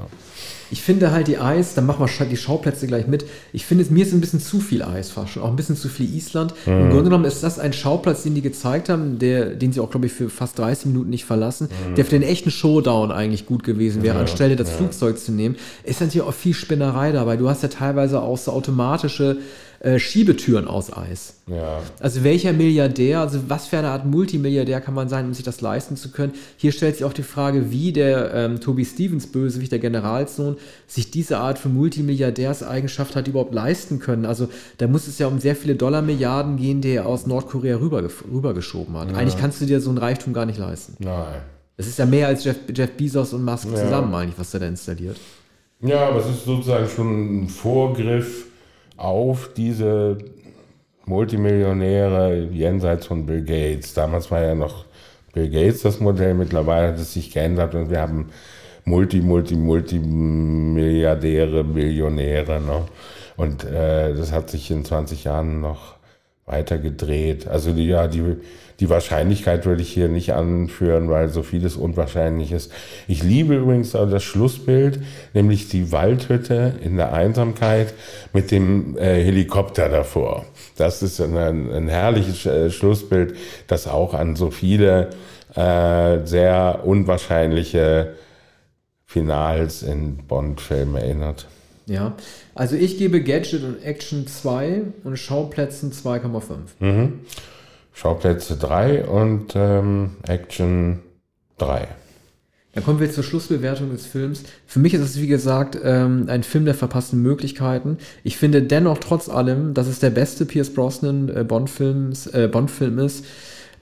Ich 0.71 0.83
finde 0.83 1.13
halt 1.13 1.29
die 1.29 1.39
Eis, 1.39 1.75
dann 1.75 1.87
machen 1.87 2.07
wir 2.07 2.27
die 2.27 2.37
Schauplätze 2.37 2.87
gleich 2.87 3.07
mit. 3.07 3.25
Ich 3.53 3.65
finde, 3.65 3.85
mir 3.91 4.05
ist 4.05 4.13
ein 4.13 4.21
bisschen 4.21 4.41
zu 4.41 4.61
viel 4.61 4.83
Eis 4.83 5.11
fast 5.11 5.33
schon, 5.33 5.43
auch 5.43 5.49
ein 5.49 5.57
bisschen 5.57 5.77
zu 5.77 5.89
viel 5.89 6.15
Island. 6.15 6.55
Mhm. 6.67 6.73
Im 6.73 6.91
Grunde 6.91 7.05
genommen 7.05 7.25
ist 7.25 7.43
das 7.43 7.59
ein 7.59 7.73
Schauplatz, 7.73 8.23
den 8.23 8.35
die 8.35 8.43
gezeigt 8.43 8.89
haben, 8.89 9.19
der, 9.19 9.47
den 9.55 9.73
sie 9.73 9.81
auch, 9.81 9.91
glaube 9.91 10.07
ich, 10.07 10.13
für 10.13 10.29
fast 10.29 10.59
30 10.59 10.87
Minuten 10.87 11.11
nicht 11.11 11.25
verlassen, 11.25 11.69
mhm. 11.89 11.95
der 11.95 12.05
für 12.05 12.13
den 12.13 12.23
echten 12.23 12.51
Showdown 12.51 13.13
eigentlich 13.13 13.47
gut 13.47 13.65
gewesen 13.65 14.03
wäre, 14.03 14.17
ja, 14.17 14.21
anstelle 14.21 14.57
das 14.57 14.71
ja. 14.71 14.77
Flugzeug 14.77 15.19
zu 15.19 15.33
nehmen. 15.33 15.57
Ist 15.85 16.01
natürlich 16.01 16.27
auch 16.27 16.35
viel 16.35 16.55
Spinnerei 16.55 17.13
dabei. 17.13 17.37
Du 17.37 17.49
hast 17.49 17.63
ja 17.63 17.69
teilweise 17.69 18.21
auch 18.21 18.39
so 18.39 18.53
automatische 18.53 19.39
äh, 19.81 19.99
Schiebetüren 19.99 20.67
aus 20.67 20.93
Eis. 20.93 21.37
Ja. 21.47 21.81
Also 22.01 22.25
welcher 22.25 22.53
Milliardär, 22.53 23.21
also 23.21 23.41
was 23.49 23.69
für 23.69 23.79
eine 23.79 23.91
Art 23.91 24.07
Multimilliardär 24.07 24.81
kann 24.81 24.95
man 24.95 25.09
sein, 25.09 25.27
um 25.27 25.35
sich 25.35 25.45
das 25.45 25.61
leisten 25.61 25.97
zu 25.97 26.11
können? 26.11 26.33
Hier 26.57 26.73
stellt 26.73 26.97
sich 26.97 27.05
auch 27.05 27.13
die 27.13 27.23
Frage, 27.23 27.71
wie 27.71 27.93
der 27.93 28.35
ähm, 28.35 28.61
Toby 28.61 28.85
Stevens 28.85 29.29
Bösewicht, 29.29 29.71
der 29.71 29.79
Generalsohn, 29.79 30.57
sich 30.87 31.11
diese 31.11 31.39
Art 31.39 31.59
von 31.59 31.75
Multimilliardärseigenschaft 31.75 33.15
hat 33.15 33.29
überhaupt 33.29 33.55
leisten 33.55 34.01
können. 34.01 34.27
Also 34.27 34.49
da 34.79 34.89
muss 34.89 35.07
es 35.07 35.19
ja 35.19 35.29
um 35.29 35.39
sehr 35.39 35.55
viele 35.55 35.77
Dollarmilliarden 35.77 36.57
gehen, 36.57 36.81
die 36.81 36.91
er 36.91 37.07
aus 37.07 37.27
Nordkorea 37.27 37.77
rüber, 37.77 38.03
rübergeschoben 38.33 38.97
hat. 38.99 39.11
Ja. 39.11 39.17
Eigentlich 39.17 39.39
kannst 39.39 39.61
du 39.61 39.67
dir 39.67 39.81
so 39.81 39.91
einen 39.91 39.99
Reichtum 39.99 40.33
gar 40.33 40.47
nicht 40.47 40.59
leisten. 40.59 40.97
Nein. 40.99 41.41
Das 41.77 41.87
ist 41.87 42.01
ja 42.01 42.07
mehr 42.07 42.27
als 42.27 42.43
Jeff, 42.43 42.57
Jeff 42.75 42.91
Bezos 42.97 43.33
und 43.33 43.45
Musk 43.45 43.69
ja. 43.71 43.77
zusammen 43.77 44.13
eigentlich, 44.13 44.39
was 44.39 44.53
er 44.53 44.61
da 44.61 44.67
installiert. 44.67 45.17
Ja, 45.81 46.09
aber 46.09 46.19
es 46.19 46.27
ist 46.27 46.45
sozusagen 46.45 46.89
schon 46.89 47.45
ein 47.45 47.49
Vorgriff 47.49 48.48
auf 48.99 49.51
diese 49.57 50.19
Multimillionäre 51.07 52.49
jenseits 52.53 53.07
von 53.07 53.25
Bill 53.25 53.43
Gates. 53.43 53.95
Damals 53.95 54.31
war 54.31 54.43
ja 54.43 54.55
noch 54.55 54.85
Bill 55.33 55.49
Gates 55.49 55.83
das 55.83 56.01
Modell, 56.01 56.35
mittlerweile 56.35 56.89
hat 56.89 56.99
es 56.99 57.15
sich 57.15 57.33
geändert 57.33 57.75
und 57.75 57.91
wir 57.91 58.01
haben 58.01 58.29
Multi, 58.85 59.21
Multi, 59.21 59.57
Multimilliardäre, 59.57 61.65
Millionäre. 61.65 62.61
Ne? 62.61 62.85
Und 63.37 63.65
äh, 63.65 64.15
das 64.15 64.33
hat 64.33 64.51
sich 64.51 64.71
in 64.71 64.85
20 64.85 65.25
Jahren 65.25 65.61
noch 65.61 65.98
weiter 66.49 66.79
gedreht. 66.79 67.47
Also 67.47 67.73
die, 67.73 67.87
ja, 67.87 68.09
die, 68.09 68.37
die 68.81 68.89
Wahrscheinlichkeit 68.89 69.67
würde 69.67 69.83
ich 69.83 69.93
hier 69.93 70.09
nicht 70.09 70.33
anführen, 70.33 71.11
weil 71.11 71.29
so 71.29 71.43
vieles 71.43 71.77
unwahrscheinlich 71.77 72.53
ist. 72.53 72.73
Ich 73.09 73.23
liebe 73.23 73.57
übrigens 73.57 73.95
auch 73.95 74.09
das 74.09 74.23
Schlussbild, 74.23 75.01
nämlich 75.35 75.69
die 75.69 75.91
Waldhütte 75.93 76.75
in 76.83 76.97
der 76.97 77.13
Einsamkeit 77.13 77.93
mit 78.33 78.51
dem 78.51 78.97
äh, 78.97 79.23
Helikopter 79.23 79.89
davor. 79.89 80.45
Das 80.77 81.03
ist 81.03 81.21
ein, 81.21 81.37
ein 81.37 81.89
herrliches 81.89 82.47
äh, 82.47 82.71
Schlussbild, 82.71 83.35
das 83.67 83.89
auch 83.89 84.15
an 84.15 84.37
so 84.37 84.51
viele 84.51 85.11
äh, 85.55 86.25
sehr 86.25 86.81
unwahrscheinliche 86.85 88.15
Finals 89.07 89.83
in 89.83 90.19
Bond-Filmen 90.19 90.97
erinnert. 90.97 91.47
Ja, 91.89 92.15
also 92.55 92.77
ich 92.77 92.99
gebe 92.99 93.23
Gadget 93.23 93.65
und 93.65 93.83
Action 93.83 94.27
2 94.27 94.83
und 95.05 95.19
Schauplätzen 95.19 95.91
2,5. 95.91 96.41
Mhm. 96.81 97.21
Schauplätze 97.95 98.57
3 98.57 99.07
und 99.07 99.55
ähm, 99.57 100.17
Action 100.27 101.01
3. 101.57 101.89
Dann 102.75 102.85
kommen 102.85 103.01
wir 103.01 103.11
zur 103.11 103.25
Schlussbewertung 103.25 103.91
des 103.91 104.07
Films. 104.07 104.45
Für 104.67 104.79
mich 104.79 104.93
ist 104.95 105.01
es, 105.01 105.21
wie 105.21 105.27
gesagt, 105.27 105.79
ähm, 105.83 106.27
ein 106.29 106.43
Film 106.43 106.67
der 106.67 106.75
verpassten 106.75 107.23
Möglichkeiten. 107.23 107.97
Ich 108.23 108.37
finde 108.37 108.63
dennoch 108.63 108.99
trotz 108.99 109.31
allem, 109.31 109.73
dass 109.73 109.89
es 109.89 109.99
der 109.99 110.11
beste 110.11 110.45
Pierce 110.45 110.73
Brosnan 110.73 111.29
äh, 111.31 111.43
Bond-Film 111.43 112.13
äh, 112.35 112.47
Bond 112.49 112.71
ist 112.99 113.25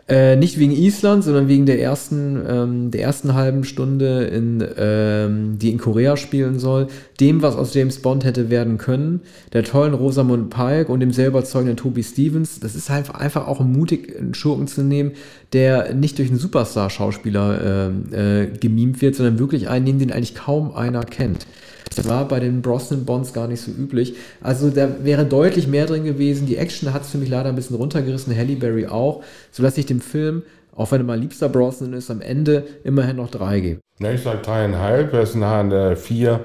äh, 0.08 0.36
nicht 0.36 0.58
wegen 0.58 0.72
Island, 0.72 1.24
sondern 1.24 1.48
wegen 1.48 1.66
der 1.66 1.80
ersten, 1.80 2.40
ähm, 2.48 2.90
der 2.92 3.02
ersten 3.02 3.34
halben 3.34 3.64
Stunde, 3.64 4.24
in, 4.24 4.64
ähm, 4.76 5.58
die 5.58 5.70
in 5.70 5.78
Korea 5.78 6.16
spielen 6.16 6.60
soll, 6.60 6.86
dem, 7.20 7.42
was 7.42 7.56
aus 7.56 7.74
James 7.74 8.00
Bond 8.00 8.24
hätte 8.24 8.50
werden 8.50 8.78
können, 8.78 9.20
der 9.52 9.64
tollen 9.64 9.94
Rosamund 9.94 10.50
Pike 10.50 10.90
und 10.90 11.00
dem 11.00 11.12
selber 11.12 11.44
zeugenden 11.44 11.76
Toby 11.76 12.02
Stevens. 12.02 12.60
Das 12.60 12.74
ist 12.74 12.90
halt 12.90 13.14
einfach 13.14 13.46
auch 13.46 13.60
mutig, 13.60 14.16
einen 14.18 14.34
Schurken 14.34 14.66
zu 14.66 14.82
nehmen, 14.82 15.12
der 15.52 15.94
nicht 15.94 16.18
durch 16.18 16.28
einen 16.28 16.38
Superstar-Schauspieler 16.38 17.92
äh, 18.12 18.42
äh, 18.42 18.46
gemimt 18.58 19.00
wird, 19.00 19.14
sondern 19.14 19.38
wirklich 19.38 19.68
einen, 19.68 19.98
den 19.98 20.12
eigentlich 20.12 20.34
kaum 20.34 20.74
einer 20.74 21.04
kennt. 21.04 21.46
Das 21.94 22.08
war 22.08 22.28
bei 22.28 22.40
den 22.40 22.62
Brosnan 22.62 23.04
Bonds 23.04 23.32
gar 23.32 23.48
nicht 23.48 23.60
so 23.60 23.70
üblich. 23.70 24.14
Also 24.42 24.70
da 24.70 24.88
wäre 25.02 25.24
deutlich 25.24 25.66
mehr 25.66 25.86
drin 25.86 26.04
gewesen. 26.04 26.46
Die 26.46 26.56
Action 26.56 26.92
hat 26.92 27.02
es 27.02 27.10
für 27.10 27.18
mich 27.18 27.30
leider 27.30 27.48
ein 27.48 27.54
bisschen 27.54 27.76
runtergerissen, 27.76 28.36
Halle 28.36 28.56
Berry 28.56 28.86
auch, 28.86 29.22
sodass 29.50 29.78
ich 29.78 29.86
dem 29.86 30.00
Film, 30.00 30.42
auch 30.74 30.90
wenn 30.90 31.00
er 31.00 31.04
mein 31.04 31.20
liebster 31.20 31.48
Brosnan 31.48 31.94
ist, 31.94 32.10
am 32.10 32.20
Ende 32.20 32.66
immerhin 32.84 33.16
noch 33.16 33.30
drei 33.30 33.60
gebe. 33.60 33.80
Ja, 33.98 34.12
ich 34.12 34.22
sage 34.22 34.42
dreieinhalb, 34.42 35.14
an 35.14 35.70
der 35.70 35.96
vier. 35.96 36.40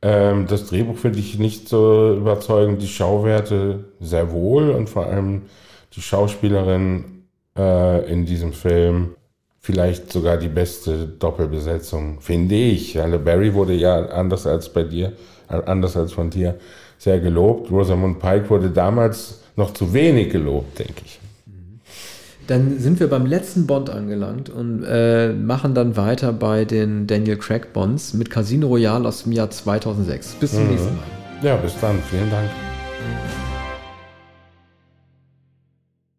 Ähm, 0.00 0.46
das 0.46 0.66
Drehbuch 0.66 0.96
finde 0.96 1.18
ich 1.18 1.38
nicht 1.38 1.68
so 1.68 2.14
überzeugend, 2.14 2.82
die 2.82 2.88
Schauwerte 2.88 3.84
sehr 4.00 4.30
wohl 4.32 4.70
und 4.70 4.88
vor 4.88 5.06
allem 5.06 5.42
die 5.94 6.02
Schauspielerin 6.02 7.24
äh, 7.56 8.10
in 8.10 8.24
diesem 8.24 8.52
Film 8.52 9.16
vielleicht 9.60 10.12
sogar 10.12 10.36
die 10.36 10.48
beste 10.48 11.06
Doppelbesetzung, 11.06 12.20
finde 12.20 12.54
ich. 12.54 12.96
Halle 12.96 13.18
Berry 13.18 13.52
wurde 13.52 13.74
ja 13.74 14.06
anders 14.06 14.46
als 14.46 14.72
bei 14.72 14.84
dir, 14.84 15.12
anders 15.48 15.96
als 15.96 16.12
von 16.12 16.30
dir, 16.30 16.58
sehr 16.96 17.20
gelobt. 17.20 17.70
Rosamund 17.70 18.18
Pike 18.18 18.48
wurde 18.50 18.70
damals 18.70 19.42
noch 19.56 19.74
zu 19.74 19.92
wenig 19.92 20.30
gelobt, 20.30 20.78
denke 20.78 21.02
ich. 21.04 21.17
Dann 22.48 22.78
sind 22.78 22.98
wir 22.98 23.08
beim 23.08 23.26
letzten 23.26 23.66
Bond 23.66 23.90
angelangt 23.90 24.48
und 24.48 24.82
äh, 24.82 25.34
machen 25.34 25.74
dann 25.74 25.98
weiter 25.98 26.32
bei 26.32 26.64
den 26.64 27.06
Daniel 27.06 27.36
Craig 27.36 27.74
Bonds 27.74 28.14
mit 28.14 28.30
Casino 28.30 28.68
Royale 28.68 29.06
aus 29.06 29.24
dem 29.24 29.32
Jahr 29.32 29.50
2006. 29.50 30.36
Bis 30.40 30.52
zum 30.52 30.64
mhm. 30.64 30.70
nächsten 30.70 30.96
Mal. 30.96 31.04
Ja, 31.42 31.56
bis 31.56 31.78
dann. 31.78 31.98
Vielen 32.10 32.30
Dank. 32.30 32.48